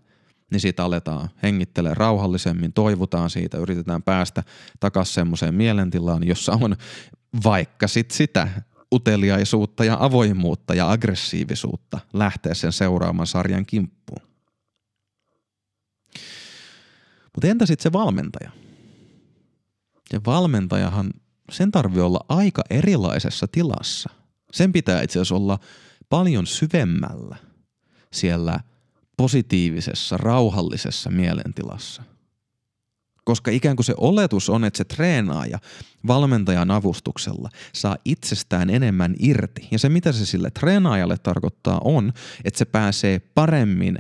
niin 0.52 0.60
siitä 0.60 0.84
aletaan 0.84 1.30
hengittelee 1.44 1.94
rauhallisemmin, 1.94 2.74
toivutaan 2.74 3.30
siitä, 3.30 3.58
yritetään 3.58 4.04
päästä 4.04 4.44
takaisin 4.80 5.14
semmoiseen 5.14 5.56
mielentilaan, 5.56 6.28
jossa 6.28 6.52
on 6.62 6.76
vaikka 7.44 7.88
sit 7.88 8.12
sitä 8.12 8.48
uteliaisuutta 8.94 9.86
ja 9.86 9.98
avoimuutta 10.00 10.74
ja 10.76 10.92
aggressiivisuutta 10.92 12.00
lähteä 12.14 12.54
sen 12.54 12.72
seuraaman 12.72 13.28
sarjan 13.28 13.66
kimppuun. 13.66 14.22
Mutta 17.36 17.48
entä 17.48 17.66
sitten 17.66 17.84
se 17.84 17.94
valmentaja? 17.94 18.52
Ja 20.14 20.22
valmentajahan, 20.26 21.14
sen 21.52 21.72
tarvii 21.72 22.02
olla 22.02 22.26
aika 22.30 22.62
erilaisessa 22.70 23.48
tilassa. 23.52 24.10
Sen 24.52 24.74
pitää 24.74 25.02
itse 25.02 25.20
asiassa 25.20 25.36
olla 25.36 25.60
paljon 26.10 26.48
syvemmällä 26.48 27.36
siellä 28.14 28.60
positiivisessa, 29.18 30.18
rauhallisessa 30.18 31.10
mielentilassa 31.10 32.04
koska 33.24 33.52
ikään 33.52 33.76
kuin 33.76 33.86
se 33.86 33.94
oletus 33.98 34.50
on, 34.50 34.64
että 34.64 34.78
se 34.78 34.84
treenaaja 34.84 35.60
valmentajan 36.08 36.72
avustuksella 36.72 37.50
saa 37.74 37.98
itsestään 38.06 38.70
enemmän 38.70 39.16
irti. 39.20 39.68
Ja 39.72 39.80
se, 39.80 39.90
mitä 39.90 40.12
se 40.12 40.26
sille 40.26 40.52
treenaajalle 40.52 41.18
tarkoittaa, 41.18 41.82
on, 41.84 42.14
että 42.44 42.58
se 42.58 42.66
pääsee 42.66 43.20
paremmin 43.20 43.98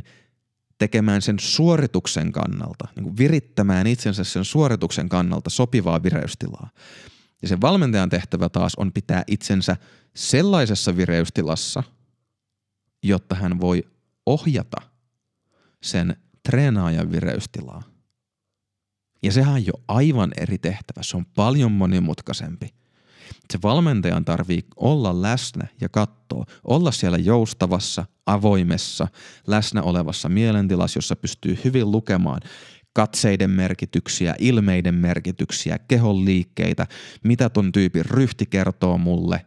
tekemään 0.78 1.22
sen 1.22 1.40
suorituksen 1.40 2.32
kannalta, 2.32 2.88
niin 2.96 3.04
kuin 3.04 3.18
virittämään 3.18 3.88
itsensä 3.88 4.24
sen 4.24 4.46
suorituksen 4.46 5.10
kannalta 5.10 5.50
sopivaa 5.50 6.04
vireystilaa. 6.04 6.70
Ja 7.42 7.48
sen 7.48 7.62
valmentajan 7.62 8.10
tehtävä 8.10 8.50
taas 8.50 8.76
on 8.76 8.92
pitää 8.92 9.24
itsensä 9.28 9.78
sellaisessa 10.16 10.98
vireystilassa, 10.98 11.84
jotta 13.04 13.36
hän 13.36 13.62
voi 13.62 13.84
ohjata 14.26 14.78
sen 15.82 16.16
treenaajan 16.44 17.12
vireystilaa. 17.12 17.91
Ja 19.24 19.32
sehän 19.32 19.54
on 19.54 19.66
jo 19.66 19.74
aivan 19.88 20.32
eri 20.38 20.58
tehtävä, 20.58 21.04
se 21.04 21.18
on 21.18 21.26
paljon 21.26 21.72
monimutkaisempi. 21.72 22.74
Se 23.52 23.60
valmentajan 23.64 24.26
tarvii 24.26 24.64
olla 24.76 25.22
läsnä 25.22 25.68
ja 25.82 25.90
katsoa, 25.90 26.46
olla 26.64 26.92
siellä 26.92 27.18
joustavassa, 27.18 28.06
avoimessa, 28.26 29.08
läsnä 29.48 29.82
olevassa 29.82 30.30
mielentilassa, 30.30 30.98
jossa 30.98 31.16
pystyy 31.16 31.60
hyvin 31.64 31.92
lukemaan 31.92 32.42
katseiden 32.94 33.50
merkityksiä, 33.50 34.36
ilmeiden 34.40 34.96
merkityksiä, 34.96 35.80
kehon 35.80 36.26
liikkeitä, 36.26 36.88
mitä 37.24 37.50
ton 37.50 37.72
tyypin 37.72 38.06
ryhti 38.06 38.46
kertoo 38.46 38.98
mulle, 38.98 39.46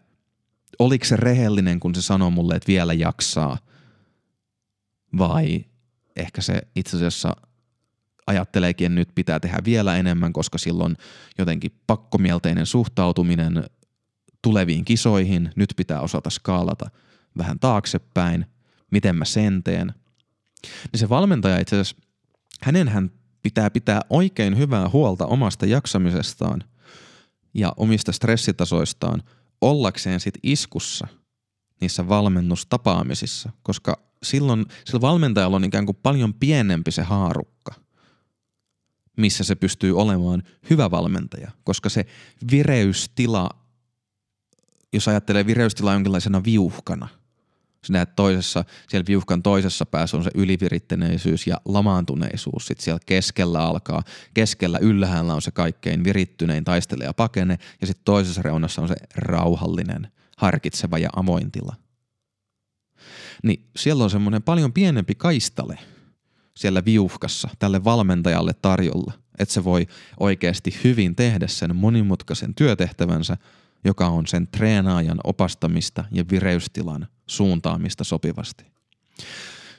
oliko 0.79 1.05
se 1.05 1.17
rehellinen, 1.17 1.81
kun 1.81 1.95
se 1.95 2.03
sanoo 2.03 2.31
mulle, 2.31 2.55
että 2.55 2.67
vielä 2.67 2.93
jaksaa, 2.93 3.59
vai 5.19 5.65
ehkä 6.17 6.41
se 6.41 6.63
itse 6.77 6.97
asiassa 6.97 7.37
ajatteleekin, 8.27 8.87
että 8.87 8.95
nyt 8.95 9.09
pitää 9.15 9.41
tehdä 9.41 9.59
vielä 9.65 9.97
enemmän, 9.97 10.33
koska 10.33 10.59
silloin 10.59 10.97
jotenkin 11.39 11.81
pakkomielteinen 11.87 12.67
suhtautuminen 12.67 13.65
tuleviin 14.43 14.85
kisoihin, 14.85 15.51
nyt 15.57 15.73
pitää 15.77 16.01
osata 16.01 16.31
skaalata 16.31 16.91
vähän 17.39 17.59
taaksepäin, 17.59 18.47
miten 18.91 19.17
mä 19.17 19.25
sen 19.25 19.63
teen. 19.63 19.95
Niin 20.93 21.01
se 21.01 21.09
valmentaja 21.09 21.59
itse 21.59 21.77
asiassa, 21.77 21.97
hänen 22.61 22.89
hän 22.89 23.11
pitää 23.43 23.71
pitää 23.71 24.01
oikein 24.11 24.59
hyvää 24.59 24.89
huolta 24.89 25.27
omasta 25.27 25.67
jaksamisestaan 25.67 26.65
ja 27.55 27.73
omista 27.77 28.13
stressitasoistaan 28.13 29.23
ollakseen 29.61 30.21
sit 30.21 30.35
iskussa 30.43 31.07
niissä 31.81 32.09
valmennustapaamisissa, 32.09 33.51
koska 33.63 33.99
silloin 34.23 34.67
sillä 34.85 35.01
valmentajalla 35.01 35.57
on 35.57 35.65
ikään 35.65 35.87
kuin 35.87 35.99
paljon 36.03 36.35
pienempi 36.35 36.91
se 36.91 37.03
haarukka, 37.03 37.54
missä 39.17 39.45
se 39.45 39.55
pystyy 39.55 39.99
olemaan 39.99 40.43
hyvä 40.71 40.91
valmentaja, 40.91 41.51
koska 41.65 41.89
se 41.89 42.07
vireystila, 42.51 43.51
jos 44.93 45.09
ajattelee 45.09 45.47
vireystilaa 45.47 45.95
jonkinlaisena 45.95 46.45
viuhkana– 46.45 47.09
sä 47.87 47.93
näet 47.93 48.17
toisessa, 48.17 48.65
siellä 48.89 49.07
viuhkan 49.09 49.43
toisessa 49.43 49.87
päässä 49.87 50.17
on 50.17 50.25
se 50.25 50.31
yliviritteneisyys 50.35 51.47
ja 51.47 51.61
lamaantuneisuus. 51.65 52.67
Sitten 52.67 52.85
siellä 52.85 53.01
keskellä 53.07 53.61
alkaa, 53.61 54.03
keskellä 54.35 54.79
ylhäällä 54.79 55.35
on 55.35 55.43
se 55.43 55.51
kaikkein 55.51 56.05
virittynein 56.05 56.65
taistelija 56.65 57.15
pakene 57.15 57.59
ja 57.81 57.87
sitten 57.87 58.05
toisessa 58.05 58.43
reunassa 58.43 58.83
on 58.83 58.89
se 58.89 58.95
rauhallinen, 59.15 60.09
harkitseva 60.37 60.99
ja 60.99 61.09
avoin 61.17 61.53
tila. 61.53 61.75
Niin 63.43 63.67
siellä 63.77 64.05
on 64.05 64.11
semmoinen 64.11 64.43
paljon 64.43 64.73
pienempi 64.73 65.15
kaistale 65.15 65.79
siellä 66.57 66.85
viuhkassa 66.85 67.49
tälle 67.59 67.85
valmentajalle 67.85 68.53
tarjolla, 68.63 69.13
että 69.39 69.55
se 69.55 69.65
voi 69.65 69.87
oikeasti 70.21 70.75
hyvin 70.85 71.17
tehdä 71.17 71.47
sen 71.47 71.77
monimutkaisen 71.77 72.55
työtehtävänsä– 72.55 73.37
joka 73.85 74.07
on 74.07 74.27
sen 74.27 74.49
treenaajan 74.49 75.19
opastamista 75.25 76.05
ja 76.11 76.25
vireystilan 76.31 77.09
suuntaamista 77.27 78.05
sopivasti. 78.05 78.65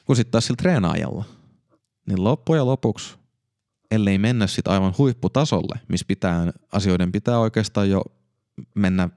Kun 0.06 0.16
sitten 0.16 0.32
taas 0.32 0.46
sillä 0.46 0.58
treenaajalla, 0.58 1.26
niin 2.08 2.24
loppujen 2.24 2.66
lopuksi, 2.66 3.16
ellei 3.92 4.18
mennä 4.18 4.48
sitten 4.48 4.74
aivan 4.74 4.94
huipputasolle, 4.98 5.80
missä 5.88 6.06
pitää, 6.08 6.54
asioiden 6.72 7.12
pitää 7.12 7.40
oikeastaan 7.40 7.90
jo 7.90 8.02
mennä, 8.76 9.10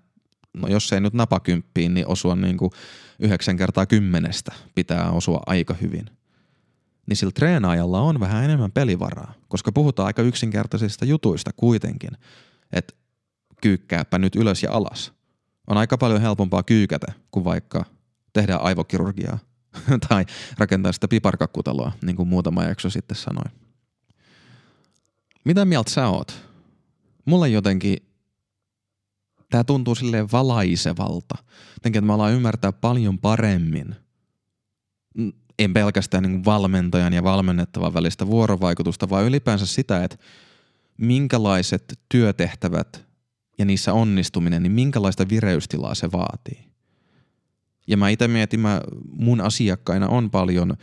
no 0.54 0.68
jos 0.68 0.92
ei 0.92 1.00
nyt 1.00 1.14
napakymppiin, 1.14 1.94
niin 1.94 2.08
osua 2.08 2.36
niin 2.36 2.56
kuin 2.56 2.70
yhdeksän 3.18 3.56
kertaa 3.56 3.86
kymmenestä 3.86 4.52
pitää 4.74 5.10
osua 5.10 5.40
aika 5.46 5.74
hyvin. 5.74 6.10
Niin 7.08 7.16
sillä 7.16 7.32
treenaajalla 7.32 8.00
on 8.00 8.20
vähän 8.20 8.44
enemmän 8.44 8.72
pelivaraa, 8.72 9.34
koska 9.48 9.72
puhutaan 9.72 10.06
aika 10.06 10.22
yksinkertaisista 10.22 11.04
jutuista 11.04 11.50
kuitenkin. 11.56 12.10
Että 12.72 12.94
kyykkääpä 13.62 14.18
nyt 14.18 14.36
ylös 14.36 14.62
ja 14.62 14.72
alas. 14.72 15.12
On 15.66 15.76
aika 15.76 15.98
paljon 15.98 16.20
helpompaa 16.20 16.62
kyykätä 16.62 17.12
kuin 17.30 17.44
vaikka 17.44 17.84
tehdä 18.32 18.56
aivokirurgiaa 18.56 19.38
tai 20.08 20.24
rakentaa 20.58 20.92
sitä 20.92 21.08
piparkakkutaloa, 21.08 21.92
niin 22.02 22.16
kuin 22.16 22.28
muutama 22.28 22.64
jakso 22.64 22.90
sitten 22.90 23.16
sanoi. 23.16 23.52
Mitä 25.44 25.64
mieltä 25.64 25.90
sä 25.90 26.08
oot? 26.08 26.48
Mulle 27.24 27.48
jotenkin 27.48 27.96
tämä 29.50 29.64
tuntuu 29.64 29.94
silleen 29.94 30.32
valaisevalta. 30.32 31.34
Jotenkin, 31.74 31.98
että 31.98 32.06
me 32.06 32.12
ollaan 32.12 32.32
ymmärtää 32.32 32.72
paljon 32.72 33.18
paremmin, 33.18 33.96
en 35.58 35.74
pelkästään 35.74 36.22
niin 36.22 36.44
valmentajan 36.44 37.12
ja 37.12 37.22
valmennettavan 37.22 37.94
välistä 37.94 38.26
vuorovaikutusta, 38.26 39.10
vaan 39.10 39.24
ylipäänsä 39.24 39.66
sitä, 39.66 40.04
että 40.04 40.16
minkälaiset 40.96 42.00
työtehtävät 42.08 43.04
ja 43.58 43.64
niissä 43.64 43.92
onnistuminen, 43.92 44.62
niin 44.62 44.72
minkälaista 44.72 45.28
vireystilaa 45.28 45.94
se 45.94 46.12
vaatii. 46.12 46.68
Ja 47.86 47.96
mä 47.96 48.08
itse 48.08 48.28
mietin, 48.28 48.60
mä, 48.60 48.80
mun 49.10 49.40
asiakkaina 49.40 50.08
on 50.08 50.30
paljon 50.30 50.76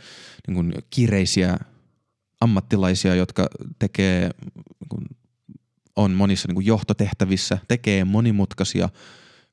niin 0.46 0.54
kuin, 0.54 0.74
kireisiä 0.90 1.56
ammattilaisia, 2.40 3.14
jotka 3.14 3.46
tekee, 3.78 4.30
niin 4.80 4.88
kuin, 4.88 5.04
on 5.96 6.12
monissa 6.12 6.48
niin 6.48 6.54
kuin, 6.54 6.66
johtotehtävissä, 6.66 7.58
tekee 7.68 8.04
monimutkaisia, 8.04 8.88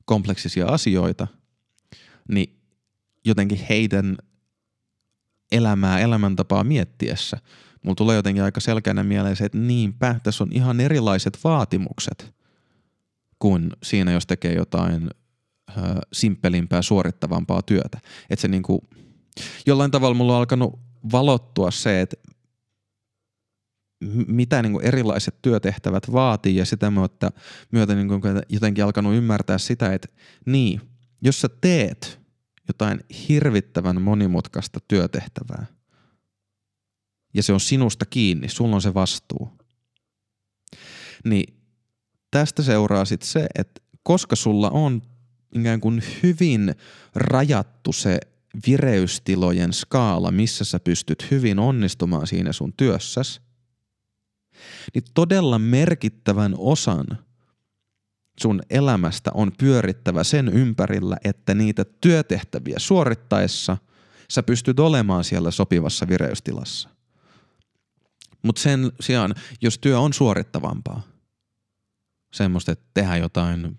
kompleksisia 0.04 0.66
asioita, 0.66 1.26
niin 2.28 2.60
jotenkin 3.24 3.66
heidän 3.68 4.16
elämää, 5.54 6.00
elämäntapaa 6.00 6.64
miettiessä, 6.64 7.36
mulla 7.82 7.94
tulee 7.94 8.16
jotenkin 8.16 8.42
aika 8.42 8.60
selkeänä 8.60 9.04
mieleen 9.04 9.36
se, 9.36 9.44
että 9.44 9.58
niinpä, 9.58 10.20
tässä 10.22 10.44
on 10.44 10.52
ihan 10.52 10.80
erilaiset 10.80 11.38
vaatimukset– 11.44 12.26
kuin 13.44 13.70
siinä, 13.82 14.12
jos 14.12 14.26
tekee 14.26 14.54
jotain 14.54 15.10
ö, 15.70 15.80
simppelimpää, 16.12 16.82
suorittavampaa 16.82 17.62
työtä. 17.62 17.98
Että 18.30 18.40
se 18.40 18.48
niinku, 18.48 18.84
jollain 19.66 19.90
tavalla 19.90 20.14
mulla 20.14 20.32
on 20.32 20.38
alkanut 20.38 20.80
valottua 21.12 21.70
se, 21.70 22.00
että 22.00 22.16
mitä 24.26 24.62
niin 24.62 24.72
kuin 24.72 24.84
erilaiset 24.84 25.34
työtehtävät 25.42 26.12
vaatii 26.12 26.56
ja 26.56 26.64
sitä 26.64 26.90
myötä, 26.90 27.30
myötä 27.72 27.94
niin 27.94 28.08
kuin 28.08 28.22
jotenkin 28.48 28.84
alkanut 28.84 29.14
ymmärtää 29.14 29.58
sitä, 29.58 29.92
että 29.92 30.08
niin, 30.46 30.80
jos 31.22 31.40
sä 31.40 31.48
teet 31.60 32.20
jotain 32.68 33.00
hirvittävän 33.28 34.02
monimutkaista 34.02 34.80
työtehtävää. 34.88 35.66
Ja 37.34 37.42
se 37.42 37.52
on 37.52 37.60
sinusta 37.60 38.06
kiinni, 38.06 38.48
sulla 38.48 38.74
on 38.74 38.82
se 38.82 38.94
vastuu, 38.94 39.58
niin 41.24 41.54
tästä 42.30 42.62
seuraa 42.62 43.04
sitten 43.04 43.28
se, 43.28 43.46
että 43.54 43.80
koska 44.02 44.36
sulla 44.36 44.70
on 44.70 45.02
ikään 45.54 45.80
kuin 45.80 46.02
hyvin 46.22 46.74
rajattu 47.14 47.92
se 47.92 48.18
vireystilojen 48.66 49.72
skaala, 49.72 50.30
missä 50.30 50.64
sä 50.64 50.80
pystyt 50.80 51.30
hyvin 51.30 51.58
onnistumaan 51.58 52.26
siinä 52.26 52.52
sun 52.52 52.72
työssäsi, 52.76 53.40
niin 54.94 55.04
todella 55.14 55.58
merkittävän 55.58 56.54
osan 56.58 57.06
sun 58.40 58.60
elämästä 58.70 59.30
on 59.34 59.52
pyörittävä 59.58 60.24
sen 60.24 60.48
ympärillä, 60.48 61.16
että 61.24 61.54
niitä 61.54 61.84
työtehtäviä 62.00 62.78
suorittaessa 62.78 63.76
sä 64.30 64.42
pystyt 64.42 64.80
olemaan 64.80 65.24
siellä 65.24 65.50
sopivassa 65.50 66.08
vireystilassa. 66.08 66.88
Mutta 68.42 68.62
sen 68.62 68.92
sijaan, 69.00 69.34
jos 69.62 69.78
työ 69.78 70.00
on 70.00 70.12
suorittavampaa, 70.12 71.02
semmoista, 72.32 72.72
että 72.72 72.84
tehdään 72.94 73.20
jotain 73.20 73.78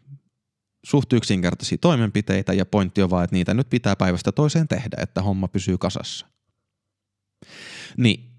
suht 0.86 1.14
yksinkertaisia 1.14 1.78
toimenpiteitä 1.78 2.54
ja 2.54 2.66
pointti 2.66 3.02
on 3.02 3.10
vaan, 3.10 3.24
että 3.24 3.36
niitä 3.36 3.54
nyt 3.54 3.70
pitää 3.70 3.96
päivästä 3.96 4.32
toiseen 4.32 4.68
tehdä, 4.68 4.98
että 5.02 5.22
homma 5.22 5.48
pysyy 5.48 5.78
kasassa. 5.78 6.28
Niin 7.98 8.32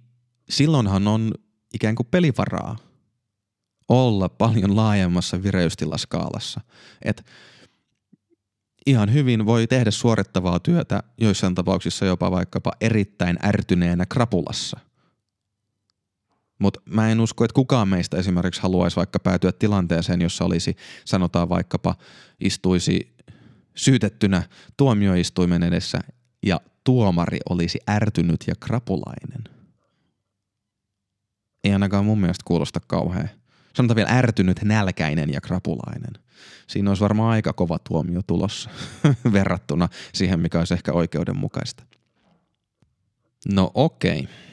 silloinhan 0.48 1.09
on 1.09 1.35
ikään 1.74 1.94
kuin 1.94 2.07
pelivaraa 2.11 2.76
olla 3.88 4.29
paljon 4.29 4.77
laajemmassa 4.77 5.42
vireystilaskaalassa. 5.42 6.61
Että 7.03 7.22
ihan 8.87 9.12
hyvin 9.12 9.46
voi 9.46 9.66
tehdä 9.66 9.90
suorittavaa 9.90 10.61
työtä 10.61 11.03
joissain 11.18 11.55
tapauksissa 11.55 12.07
jopa 12.07 12.31
vaikkapa 12.31 12.72
erittäin 12.81 13.38
ärtyneenä 13.44 14.07
krapulassa. 14.07 14.81
Mutta 16.59 16.81
mä 16.85 17.11
en 17.11 17.20
usko, 17.20 17.44
että 17.44 17.55
kukaan 17.55 17.88
meistä 17.88 18.16
esimerkiksi 18.16 18.62
haluaisi 18.62 18.96
vaikka 18.96 19.18
päätyä 19.18 19.53
tilanteeseen, 19.53 20.22
jossa 20.22 20.44
olisi, 20.44 20.77
sanotaan 21.05 21.49
vaikkapa, 21.49 21.94
istuisi 22.40 23.16
syytettynä 23.75 24.42
tuomioistuimen 24.77 25.62
edessä 25.62 25.99
ja 26.42 26.61
tuomari 26.85 27.38
olisi 27.51 27.79
ärtynyt 27.90 28.44
ja 28.46 28.55
krapulainen. 28.61 29.44
Ei 31.64 31.72
ainakaan 31.72 32.05
mun 32.05 32.20
mielestä 32.20 32.42
kuulosta 32.44 32.81
kauhean. 32.87 33.31
Sanotaan 33.77 33.97
vielä 33.97 34.11
ärtynyt, 34.11 34.62
nälkäinen 34.62 35.33
ja 35.33 35.41
krapulainen. 35.41 36.12
Siinä 36.67 36.91
olisi 36.91 37.03
varmaan 37.03 37.31
aika 37.31 37.53
kova 37.53 37.79
tuomio 37.89 38.21
tulossa 38.27 38.71
verrattuna 39.33 39.89
siihen, 40.15 40.41
mikä 40.41 40.59
olisi 40.59 40.75
ehkä 40.75 40.93
oikeudenmukaista. 40.93 41.85
No 43.55 43.71
okei. 43.75 44.21
Okay 44.21 44.47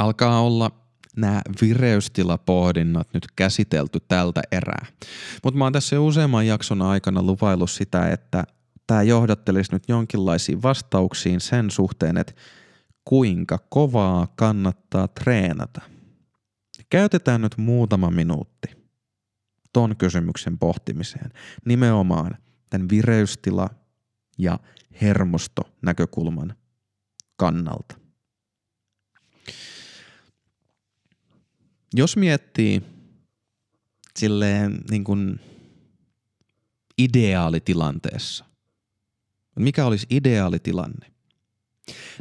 alkaa 0.00 0.40
olla 0.40 0.70
nämä 1.16 1.42
vireystilapohdinnat 1.62 3.08
nyt 3.14 3.26
käsitelty 3.36 3.98
tältä 4.08 4.42
erää. 4.52 4.86
Mutta 5.44 5.58
mä 5.58 5.64
oon 5.64 5.72
tässä 5.72 5.96
jo 5.96 6.06
useamman 6.06 6.46
jakson 6.46 6.82
aikana 6.82 7.22
luvaillut 7.22 7.70
sitä, 7.70 8.08
että 8.08 8.44
tämä 8.86 9.02
johdattelisi 9.02 9.72
nyt 9.72 9.82
jonkinlaisiin 9.88 10.62
vastauksiin 10.62 11.40
sen 11.40 11.70
suhteen, 11.70 12.16
että 12.16 12.32
kuinka 13.04 13.58
kovaa 13.68 14.32
kannattaa 14.36 15.08
treenata. 15.08 15.80
Käytetään 16.90 17.40
nyt 17.40 17.56
muutama 17.56 18.10
minuutti 18.10 18.68
ton 19.72 19.96
kysymyksen 19.96 20.58
pohtimiseen 20.58 21.30
nimenomaan 21.64 22.38
tämän 22.70 22.88
vireystila- 22.88 23.74
ja 24.38 24.58
hermosto-näkökulman 25.02 26.56
kannalta. 27.36 27.94
Jos 31.94 32.16
miettii 32.16 32.82
silleen 34.18 34.84
niin 34.90 35.04
kuin 35.04 35.40
ideaalitilanteessa, 36.98 38.44
mikä 39.56 39.84
olisi 39.84 40.06
ideaalitilanne, 40.10 41.12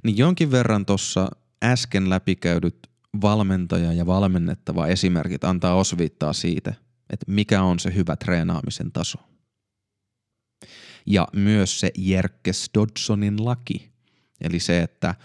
niin 0.03 0.17
jonkin 0.17 0.51
verran 0.51 0.85
tuossa 0.85 1.27
äsken 1.63 2.09
läpikäydyt 2.09 2.88
valmentaja 3.21 3.93
ja 3.93 4.05
valmennettava 4.05 4.87
esimerkit 4.87 5.43
antaa 5.43 5.75
osviittaa 5.75 6.33
siitä, 6.33 6.73
että 7.09 7.25
mikä 7.27 7.63
on 7.63 7.79
se 7.79 7.95
hyvä 7.95 8.15
treenaamisen 8.15 8.91
taso. 8.91 9.19
Ja 11.05 11.27
myös 11.35 11.79
se 11.79 11.91
Jerkes 11.97 12.69
Dodsonin 12.73 13.45
laki, 13.45 13.91
eli 14.41 14.59
se, 14.59 14.81
että 14.81 15.15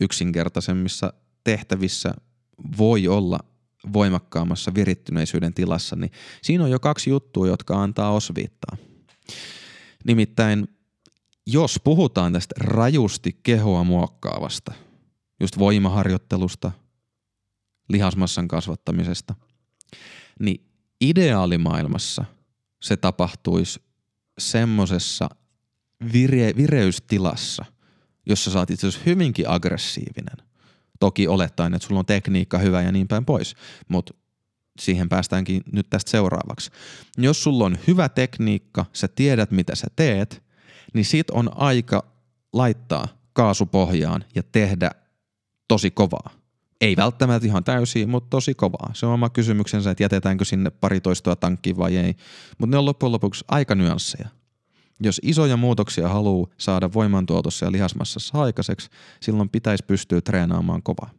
yksinkertaisemmissa 0.00 1.12
tehtävissä 1.44 2.14
voi 2.78 3.08
olla 3.08 3.38
voimakkaammassa 3.92 4.74
virittyneisyyden 4.74 5.54
tilassa, 5.54 5.96
niin 5.96 6.12
siinä 6.42 6.64
on 6.64 6.70
jo 6.70 6.80
kaksi 6.80 7.10
juttua, 7.10 7.46
jotka 7.46 7.82
antaa 7.82 8.12
osviittaa. 8.12 8.76
Nimittäin 10.04 10.68
jos 11.46 11.80
puhutaan 11.84 12.32
tästä 12.32 12.54
rajusti 12.58 13.40
kehoa 13.42 13.84
muokkaavasta, 13.84 14.72
just 15.40 15.58
voimaharjoittelusta, 15.58 16.72
lihasmassan 17.92 18.48
kasvattamisesta, 18.48 19.34
niin 20.40 20.66
ideaalimaailmassa 21.00 22.24
se 22.82 22.96
tapahtuisi 22.96 23.80
semmoisessa 24.38 25.28
vire- 26.04 26.56
vireystilassa, 26.56 27.64
jossa 28.26 28.50
sä 28.50 28.58
oot 28.58 28.70
itse 28.70 28.86
asiassa 28.86 29.10
hyvinkin 29.10 29.48
aggressiivinen. 29.48 30.46
Toki 31.00 31.28
olettaen, 31.28 31.74
että 31.74 31.88
sulla 31.88 31.98
on 31.98 32.06
tekniikka 32.06 32.58
hyvä 32.58 32.82
ja 32.82 32.92
niin 32.92 33.08
päin 33.08 33.24
pois, 33.24 33.54
mutta 33.88 34.14
siihen 34.80 35.08
päästäänkin 35.08 35.62
nyt 35.72 35.90
tästä 35.90 36.10
seuraavaksi. 36.10 36.70
Jos 37.18 37.42
sulla 37.42 37.64
on 37.64 37.78
hyvä 37.86 38.08
tekniikka, 38.08 38.86
sä 38.92 39.08
tiedät 39.08 39.50
mitä 39.50 39.74
sä 39.74 39.86
teet, 39.96 40.42
niin 40.94 41.04
sit 41.04 41.30
on 41.30 41.50
aika 41.60 42.04
laittaa 42.52 43.08
kaasupohjaan 43.32 44.24
ja 44.34 44.42
tehdä 44.42 44.90
tosi 45.68 45.90
kovaa. 45.90 46.41
Ei 46.82 46.96
välttämättä 46.96 47.46
ihan 47.46 47.64
täysin, 47.64 48.10
mutta 48.10 48.30
tosi 48.30 48.54
kovaa. 48.54 48.90
Se 48.94 49.06
on 49.06 49.12
oma 49.12 49.30
kysymyksensä, 49.30 49.90
että 49.90 50.04
jätetäänkö 50.04 50.44
sinne 50.44 50.70
pari 50.70 51.00
toistoa 51.00 51.36
tankkiin 51.36 51.76
vai 51.76 51.96
ei. 51.96 52.14
Mutta 52.58 52.74
ne 52.74 52.78
on 52.78 52.84
loppujen 52.84 53.12
lopuksi 53.12 53.44
aika 53.48 53.74
nyansseja. 53.74 54.28
Jos 55.00 55.20
isoja 55.22 55.56
muutoksia 55.56 56.08
haluaa 56.08 56.50
saada 56.58 56.92
voimantuotossa 56.92 57.66
ja 57.66 57.72
lihasmassassa 57.72 58.42
aikaiseksi, 58.42 58.90
silloin 59.20 59.48
pitäisi 59.48 59.84
pystyä 59.84 60.20
treenaamaan 60.20 60.82
kovaa. 60.82 61.10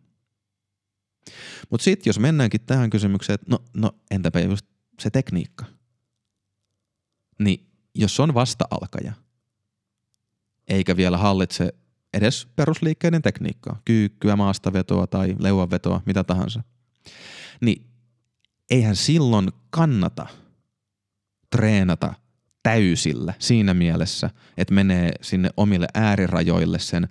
Mutta 1.70 1.84
sitten 1.84 2.10
jos 2.10 2.20
mennäänkin 2.20 2.62
tähän 2.62 2.90
kysymykseen, 2.90 3.36
että 3.36 3.46
no, 3.50 3.60
no 3.74 3.92
entäpä 4.12 4.40
just 4.40 4.66
se 5.00 5.10
tekniikka. 5.10 5.66
Niin 7.40 7.68
jos 7.96 8.20
on 8.20 8.34
vasta-alkaja, 8.34 9.14
eikä 10.68 10.98
vielä 10.98 11.18
hallitse 11.18 11.74
edes 12.14 12.48
perusliikkeiden 12.56 13.22
tekniikkaa, 13.22 13.82
kyykkyä, 13.86 14.36
maastavetoa 14.36 15.08
tai 15.08 15.36
leuanvetoa, 15.40 16.02
mitä 16.06 16.24
tahansa, 16.24 16.64
niin 17.62 17.86
eihän 18.70 18.96
silloin 18.96 19.52
kannata 19.70 20.28
treenata 21.50 22.14
täysillä 22.64 23.34
siinä 23.40 23.74
mielessä, 23.74 24.30
että 24.58 24.74
menee 24.74 25.12
sinne 25.22 25.50
omille 25.58 25.88
äärirajoille 25.94 26.80
sen 26.80 27.08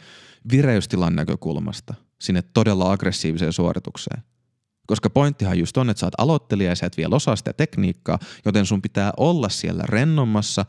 vireystilan 0.53 1.16
näkökulmasta, 1.16 1.94
sinne 2.20 2.42
todella 2.42 2.92
aggressiiviseen 2.92 3.53
suoritukseen. 3.53 4.22
Koska 4.86 5.11
pointtihan 5.11 5.59
just 5.59 5.76
on, 5.76 5.90
että 5.90 6.00
sä 6.00 6.07
oot 6.07 6.14
aloittelija 6.18 6.70
ja 6.70 6.76
sä 6.76 6.86
et 6.86 6.96
vielä 6.96 7.16
osaa 7.16 7.36
sitä 7.36 7.53
tekniikkaa, 7.53 8.18
joten 8.44 8.66
sun 8.66 8.82
pitää 8.82 9.12
olla 9.16 9.48
siellä 9.48 9.84
rennommassa, 9.86 10.64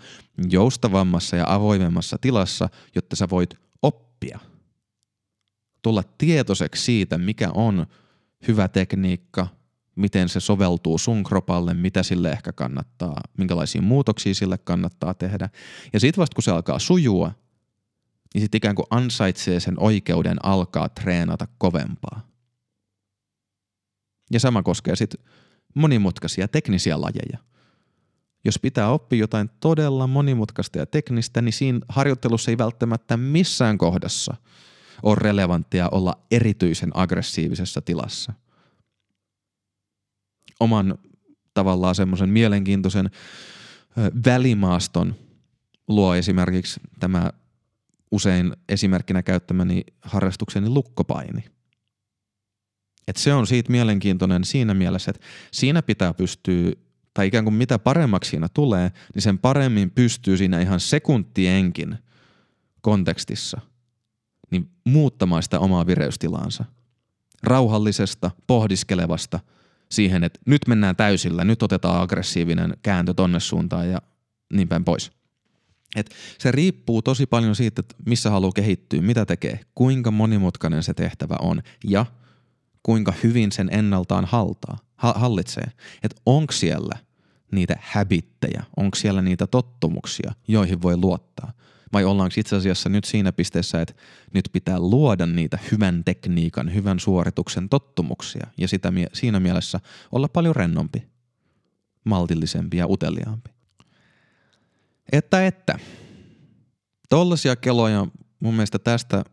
joustavammassa 0.50 1.36
ja 1.36 1.46
avoimemmassa 1.48 2.18
tilassa, 2.22 2.70
jotta 2.96 3.16
sä 3.16 3.30
voit 3.30 3.63
oppia. 4.24 4.40
Tulla 5.82 6.04
tietoiseksi 6.18 6.84
siitä, 6.84 7.18
mikä 7.18 7.52
on 7.54 7.86
hyvä 8.48 8.68
tekniikka, 8.68 9.48
miten 9.96 10.30
se 10.30 10.40
soveltuu 10.40 10.98
sun 10.98 11.24
kropalle, 11.24 11.74
mitä 11.74 12.04
sille 12.04 12.32
ehkä 12.32 12.52
kannattaa, 12.54 13.22
minkälaisia 13.38 13.82
muutoksia 13.82 14.34
sille 14.34 14.58
kannattaa 14.58 15.14
tehdä. 15.14 15.50
Ja 15.94 16.00
sitten 16.00 16.22
vasta 16.22 16.36
kun 16.36 16.44
se 16.44 16.52
alkaa 16.52 16.80
sujua, 16.80 17.32
niin 18.34 18.42
sitten 18.42 18.58
ikään 18.58 18.76
kuin 18.76 18.86
ansaitsee 18.90 19.60
sen 19.60 19.80
oikeuden 19.80 20.46
alkaa 20.46 20.90
treenata 20.90 21.48
kovempaa. 21.58 22.28
Ja 24.32 24.40
sama 24.40 24.64
koskee 24.64 24.96
sitten 24.96 25.26
monimutkaisia 25.76 26.48
teknisiä 26.48 27.02
lajeja. 27.02 27.53
Jos 28.46 28.60
pitää 28.60 28.90
oppia 28.90 29.20
jotain 29.20 29.50
todella 29.60 30.08
monimutkaista 30.08 30.78
ja 30.78 30.86
teknistä, 30.86 31.42
niin 31.42 31.54
siinä 31.54 31.80
harjoittelussa 31.90 32.52
ei 32.52 32.58
välttämättä 32.58 33.18
missään 33.18 33.78
kohdassa 33.78 34.36
ole 35.04 35.16
relevanttia 35.16 35.90
olla 35.92 36.18
erityisen 36.32 36.92
aggressiivisessa 36.94 37.82
tilassa. 37.82 38.34
Oman 40.60 40.98
tavallaan 41.54 41.96
semmoisen 41.96 42.30
mielenkiintoisen 42.30 43.10
välimaaston 44.26 45.16
luo 45.88 46.16
esimerkiksi 46.16 46.80
tämä 47.00 47.32
usein 48.12 48.54
esimerkkinä 48.70 49.24
käyttämäni 49.24 49.84
harrastukseni 50.02 50.70
lukkopaini– 50.70 51.44
et 53.08 53.18
se 53.18 53.34
on 53.34 53.48
siitä 53.48 53.72
mielenkiintoinen 53.72 54.44
siinä 54.44 54.74
mielessä, 54.74 55.12
että 55.12 55.26
siinä 55.52 55.82
pitää 55.82 56.14
pystyä, 56.14 56.72
tai 57.14 57.28
ikään 57.28 57.44
kuin 57.44 57.54
mitä 57.54 57.80
paremmaksi 57.80 58.30
siinä 58.30 58.48
tulee, 58.54 58.92
niin 59.14 59.22
sen 59.22 59.40
paremmin 59.40 59.92
pystyy 59.92 60.38
siinä 60.38 60.62
ihan 60.62 60.80
sekuntienkin 60.80 61.98
kontekstissa 62.82 63.62
niin 64.52 64.72
muuttamaan 64.86 65.44
sitä 65.44 65.60
omaa 65.60 65.88
vireystilaansa. 65.88 66.66
Rauhallisesta, 67.44 68.32
pohdiskelevasta 68.48 69.40
siihen, 69.92 70.24
että 70.24 70.40
nyt 70.46 70.62
mennään 70.68 70.96
täysillä, 70.96 71.44
nyt 71.44 71.64
otetaan 71.64 72.02
aggressiivinen 72.02 72.78
kääntö 72.82 73.14
tonne 73.14 73.40
suuntaan 73.40 73.90
ja 73.90 74.02
niin 74.54 74.68
päin 74.68 74.84
pois. 74.84 75.12
Et 75.96 76.16
se 76.40 76.52
riippuu 76.52 77.02
tosi 77.02 77.26
paljon 77.26 77.56
siitä, 77.56 77.80
että 77.80 77.96
missä 78.06 78.30
haluaa 78.30 78.52
kehittyä, 78.56 79.02
mitä 79.02 79.26
tekee, 79.26 79.60
kuinka 79.76 80.12
monimutkainen 80.12 80.84
se 80.84 80.94
tehtävä 80.94 81.36
on 81.42 81.62
ja– 81.84 82.06
kuinka 82.84 83.14
hyvin 83.24 83.52
sen 83.52 83.70
ennaltaan 83.72 84.26
haltaa, 84.26 84.78
hallitsee. 85.16 85.72
Että 86.04 86.22
onko 86.26 86.52
siellä 86.52 86.98
niitä 87.52 87.76
habittejä, 87.82 88.64
onko 88.78 88.96
siellä 88.96 89.22
niitä 89.22 89.48
tottumuksia, 89.48 90.32
joihin 90.48 90.82
voi 90.82 90.98
luottaa. 90.98 91.54
Vai 91.94 92.04
ollaanko 92.04 92.34
itse 92.38 92.56
asiassa 92.56 92.90
nyt 92.90 93.06
siinä 93.06 93.32
pisteessä, 93.32 93.82
että 93.82 93.94
nyt 94.34 94.50
pitää 94.52 94.80
luoda 94.80 95.26
niitä 95.26 95.60
hyvän 95.72 96.04
tekniikan, 96.04 96.74
hyvän 96.74 97.00
suorituksen 97.00 97.70
tottumuksia 97.70 98.48
ja 98.58 98.68
sitä, 98.68 98.94
siinä 99.14 99.40
mielessä 99.40 99.80
olla 100.12 100.28
paljon 100.28 100.56
rennompi, 100.56 101.08
maltillisempi 102.04 102.78
ja 102.78 102.88
uteliaampi. 102.88 103.50
Että 105.12 105.48
että, 105.48 105.80
tollaisia 107.10 107.56
keloja 107.56 108.08
mun 108.40 108.54
mielestä 108.54 108.80
tästä 108.80 109.24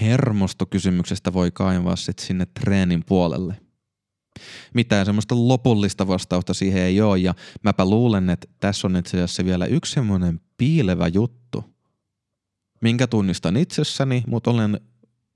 hermostokysymyksestä 0.00 1.32
voi 1.32 1.50
kaivaa 1.50 1.96
sitten 1.96 2.26
sinne 2.26 2.46
treenin 2.46 3.04
puolelle. 3.06 3.69
Mitään 4.74 5.06
semmoista 5.06 5.34
lopullista 5.38 6.08
vastausta 6.08 6.54
siihen 6.54 6.82
ei 6.82 7.00
ole 7.00 7.18
ja 7.18 7.34
mäpä 7.62 7.84
luulen, 7.84 8.30
että 8.30 8.48
tässä 8.60 8.86
on 8.86 8.96
itse 8.96 9.16
asiassa 9.16 9.44
vielä 9.44 9.66
yksi 9.66 9.92
semmoinen 9.92 10.40
piilevä 10.56 11.08
juttu, 11.08 11.64
minkä 12.80 13.06
tunnistan 13.06 13.56
itsessäni, 13.56 14.24
mutta 14.26 14.50
olen 14.50 14.80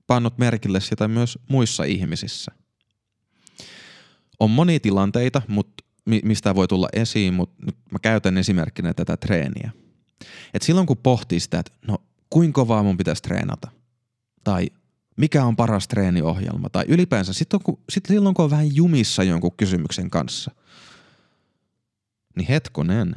pannut 0.07 0.37
merkille 0.37 0.79
sitä 0.79 1.07
myös 1.07 1.39
muissa 1.49 1.83
ihmisissä. 1.83 2.51
On 4.39 4.51
monia 4.51 4.79
tilanteita, 4.79 5.41
mutta 5.47 5.83
mistä 6.23 6.55
voi 6.55 6.67
tulla 6.67 6.89
esiin, 6.93 7.33
mutta 7.33 7.65
nyt 7.65 7.75
mä 7.91 7.99
käytän 7.99 8.37
esimerkkinä 8.37 8.93
tätä 8.93 9.17
treeniä. 9.17 9.71
Et 10.53 10.61
silloin 10.61 10.87
kun 10.87 10.97
pohtii 10.97 11.39
sitä, 11.39 11.59
että 11.59 11.71
no 11.87 11.97
kuinka 12.29 12.61
kovaa 12.61 12.83
mun 12.83 12.97
pitäisi 12.97 13.21
treenata– 13.21 13.71
tai 14.45 14.69
mikä 15.15 15.45
on 15.45 15.55
paras 15.55 15.87
treeniohjelma 15.87 16.69
tai 16.69 16.85
ylipäänsä 16.87 17.33
sitten 17.33 17.59
sit 17.89 18.05
silloin 18.05 18.35
kun 18.35 18.45
on 18.45 18.51
vähän 18.51 18.75
jumissa 18.75 19.23
jonkun 19.23 19.57
kysymyksen 19.57 20.09
kanssa, 20.09 20.51
niin 22.35 22.47
hetkonen, 22.47 23.15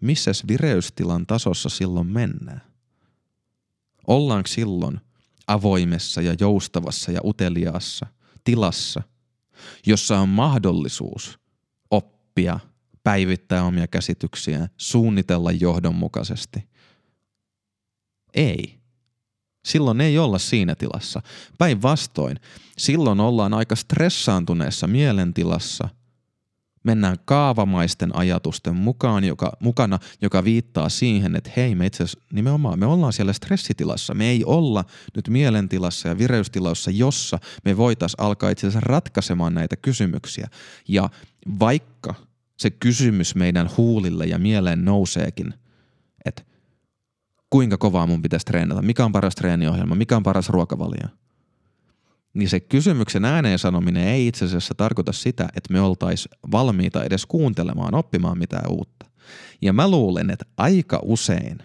missäs 0.00 0.44
vireystilan 0.48 1.26
tasossa 1.26 1.68
silloin 1.68 2.06
mennään? 2.06 2.62
Ollaanko 4.06 4.46
silloin 4.46 5.00
avoimessa 5.46 6.22
ja 6.22 6.34
joustavassa 6.40 7.12
ja 7.12 7.20
uteliaassa 7.24 8.06
tilassa, 8.44 9.02
jossa 9.86 10.18
on 10.18 10.28
mahdollisuus 10.28 11.38
oppia, 11.90 12.60
päivittää 13.02 13.64
omia 13.64 13.86
käsityksiä, 13.86 14.68
suunnitella 14.76 15.52
johdonmukaisesti? 15.52 16.68
Ei 18.34 18.77
Silloin 19.68 20.00
ei 20.00 20.18
olla 20.18 20.38
siinä 20.38 20.74
tilassa. 20.74 21.22
Päinvastoin, 21.58 22.36
silloin 22.78 23.20
ollaan 23.20 23.54
aika 23.54 23.76
stressaantuneessa 23.76 24.86
mielentilassa. 24.86 25.88
Mennään 26.84 27.16
kaavamaisten 27.24 28.16
ajatusten 28.16 28.76
mukaan, 28.76 29.24
joka, 29.24 29.52
mukana, 29.60 29.98
joka 30.22 30.44
viittaa 30.44 30.88
siihen, 30.88 31.36
että 31.36 31.50
hei, 31.56 31.74
me 31.74 31.86
itse 31.86 32.04
asiassa 32.04 32.20
nimenomaan 32.32 32.78
me 32.78 32.86
ollaan 32.86 33.12
siellä 33.12 33.32
stressitilassa. 33.32 34.14
Me 34.14 34.28
ei 34.28 34.44
olla 34.44 34.84
nyt 35.16 35.28
mielentilassa 35.28 36.08
ja 36.08 36.18
vireystilassa, 36.18 36.90
jossa 36.90 37.38
me 37.64 37.76
voitaisiin 37.76 38.24
alkaa 38.24 38.50
itse 38.50 38.66
asiassa 38.66 38.88
ratkaisemaan 38.88 39.54
näitä 39.54 39.76
kysymyksiä. 39.76 40.48
Ja 40.88 41.10
vaikka 41.58 42.14
se 42.56 42.70
kysymys 42.70 43.34
meidän 43.34 43.70
huulille 43.76 44.26
ja 44.26 44.38
mieleen 44.38 44.84
nouseekin, 44.84 45.54
kuinka 47.50 47.76
kovaa 47.76 48.06
mun 48.06 48.22
pitäisi 48.22 48.46
treenata, 48.46 48.82
mikä 48.82 49.04
on 49.04 49.12
paras 49.12 49.34
treeniohjelma, 49.34 49.94
mikä 49.94 50.16
on 50.16 50.22
paras 50.22 50.48
ruokavalio. 50.48 51.08
Niin 52.34 52.48
se 52.48 52.60
kysymyksen 52.60 53.24
ääneen 53.24 53.58
sanominen 53.58 54.08
ei 54.08 54.26
itse 54.26 54.44
asiassa 54.44 54.74
tarkoita 54.74 55.12
sitä, 55.12 55.48
että 55.56 55.72
me 55.72 55.80
oltais 55.80 56.28
valmiita 56.52 57.04
edes 57.04 57.26
kuuntelemaan, 57.26 57.94
oppimaan 57.94 58.38
mitään 58.38 58.70
uutta. 58.70 59.06
Ja 59.62 59.72
mä 59.72 59.90
luulen, 59.90 60.30
että 60.30 60.44
aika 60.56 61.00
usein, 61.02 61.58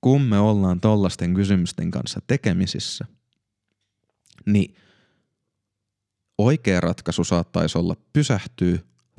kun 0.00 0.22
me 0.22 0.38
ollaan 0.38 0.80
tollasten 0.80 1.34
kysymysten 1.34 1.90
kanssa 1.90 2.20
tekemisissä, 2.26 3.04
niin 4.46 4.74
oikea 6.38 6.80
ratkaisu 6.80 7.24
saattaisi 7.24 7.78
olla 7.78 7.96
pysähtyä, 8.12 8.78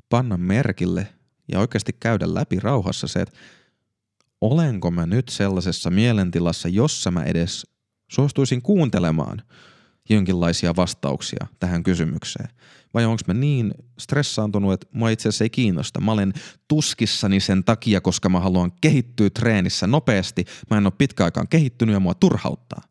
panna 0.09 0.38
merkille 0.38 1.07
ja 1.51 1.59
oikeasti 1.59 1.93
käydä 1.99 2.34
läpi 2.34 2.59
rauhassa 2.59 3.07
se, 3.07 3.21
että 3.21 3.38
olenko 4.41 4.91
mä 4.91 5.05
nyt 5.05 5.29
sellaisessa 5.29 5.89
mielentilassa, 5.89 6.67
jossa 6.67 7.11
mä 7.11 7.23
edes 7.23 7.67
suostuisin 8.11 8.61
kuuntelemaan 8.61 9.41
jonkinlaisia 10.09 10.75
vastauksia 10.75 11.47
tähän 11.59 11.83
kysymykseen. 11.83 12.49
Vai 12.93 13.05
onko 13.05 13.21
mä 13.27 13.33
niin 13.33 13.73
stressaantunut, 13.99 14.73
että 14.73 14.88
mua 14.91 15.09
itse 15.09 15.29
asiassa 15.29 15.45
ei 15.45 15.49
kiinnosta. 15.49 16.01
Mä 16.01 16.11
olen 16.11 16.33
tuskissani 16.67 17.39
sen 17.39 17.63
takia, 17.63 18.01
koska 18.01 18.29
mä 18.29 18.39
haluan 18.39 18.71
kehittyä 18.81 19.29
treenissä 19.29 19.88
nopeasti. 19.88 20.45
Mä 20.69 20.77
en 20.77 20.85
ole 20.85 20.93
pitkäaikaan 20.97 21.47
kehittynyt 21.47 21.93
ja 21.93 21.99
mua 21.99 22.13
turhauttaa. 22.13 22.81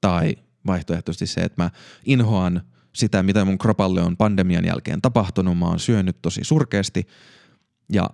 Tai 0.00 0.36
vaihtoehtoisesti 0.66 1.26
se, 1.26 1.40
että 1.40 1.62
mä 1.62 1.70
inhoan 2.04 2.62
sitä, 2.94 3.22
mitä 3.22 3.44
mun 3.44 3.58
kropalle 3.58 4.02
on 4.02 4.16
pandemian 4.16 4.64
jälkeen 4.64 5.02
tapahtunut. 5.02 5.58
Mä 5.58 5.66
oon 5.66 5.78
syönyt 5.78 6.22
tosi 6.22 6.44
surkeasti 6.44 7.06
ja 7.92 8.10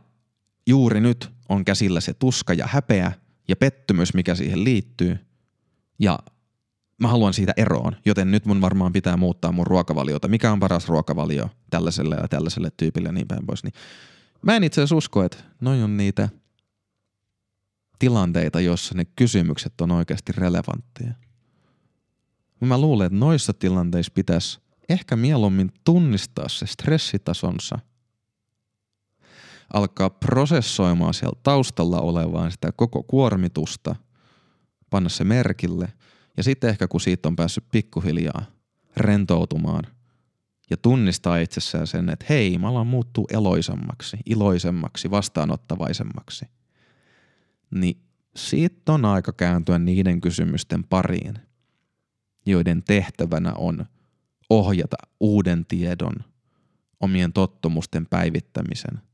juuri 0.66 1.00
nyt 1.00 1.34
on 1.49 1.64
käsillä 1.64 2.01
se 2.01 2.14
tuska 2.14 2.55
ja 2.55 2.66
häpeä 2.66 3.12
ja 3.49 3.57
pettymys, 3.57 4.14
mikä 4.14 4.34
siihen 4.34 4.64
liittyy. 4.64 5.18
Ja 5.99 6.18
mä 6.99 7.09
haluan 7.09 7.34
siitä 7.34 7.53
eroon, 7.57 7.97
joten 8.07 8.30
nyt 8.30 8.47
mun 8.47 8.61
varmaan 8.61 8.92
pitää 8.92 9.16
muuttaa 9.16 9.53
mun 9.53 9.66
ruokavaliota. 9.66 10.28
Mikä 10.28 10.53
on 10.53 10.61
paras 10.61 10.88
ruokavalio 10.88 11.51
tällaiselle 11.70 12.16
ja 12.16 12.28
tällaiselle 12.28 12.70
tyypille 12.76 13.09
ja 13.09 13.12
niin 13.12 13.28
päin 13.28 13.47
pois. 13.47 13.64
Niin 13.64 13.74
mä 14.42 14.57
en 14.57 14.64
itse 14.64 14.80
asiassa 14.80 14.97
usko, 14.97 15.22
että 15.22 15.36
noin 15.61 15.82
on 15.82 15.97
niitä 15.97 16.28
tilanteita, 17.99 18.61
joissa 18.61 18.95
ne 18.95 19.05
kysymykset 19.05 19.80
on 19.80 19.90
oikeasti 19.90 20.32
relevantteja. 20.32 21.14
Mä 22.61 22.78
luulen, 22.78 23.07
että 23.07 23.18
noissa 23.18 23.53
tilanteissa 23.53 24.12
pitäisi 24.14 24.61
ehkä 24.88 25.16
mieluummin 25.16 25.72
tunnistaa 25.84 26.49
se 26.49 26.66
stressitasonsa– 26.66 27.78
alkaa 29.75 30.11
prosessoimaan 30.11 31.14
siellä 31.14 31.41
taustalla 31.43 32.01
olevaa 32.01 32.51
sitä 32.51 32.72
koko 32.77 33.03
kuormitusta, 33.03 33.97
panna 34.91 35.09
se 35.09 35.25
merkille. 35.25 35.93
Ja 36.37 36.43
sitten 36.43 36.70
ehkä 36.70 36.89
kun 36.89 37.01
siitä 37.01 37.29
on 37.29 37.37
päässyt 37.37 37.64
pikkuhiljaa 37.72 38.45
rentoutumaan 38.97 39.85
ja 40.70 40.77
tunnistaa 40.77 41.39
itsessään 41.39 41.87
sen, 41.87 42.09
että 42.09 42.27
hei, 42.29 42.59
mä 42.59 42.68
alan 42.68 42.87
muuttuu 42.87 43.27
eloisemmaksi, 43.31 44.16
iloisemmaksi, 44.27 45.11
vastaanottavaisemmaksi, 45.11 46.45
niin 47.70 48.01
siitä 48.37 48.93
on 48.93 49.05
aika 49.05 49.33
kääntyä 49.33 49.79
niiden 49.79 50.20
kysymysten 50.20 50.85
pariin, 50.85 51.39
joiden 52.47 52.83
tehtävänä 52.83 53.53
on 53.53 53.87
ohjata 54.51 54.97
uuden 55.20 55.66
tiedon, 55.66 56.14
omien 57.01 57.33
tottumusten 57.33 58.07
päivittämisen– 58.07 59.01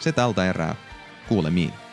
Se 0.00 0.12
tältä 0.12 0.50
erää. 0.50 0.74
Kuulemiin. 1.28 1.89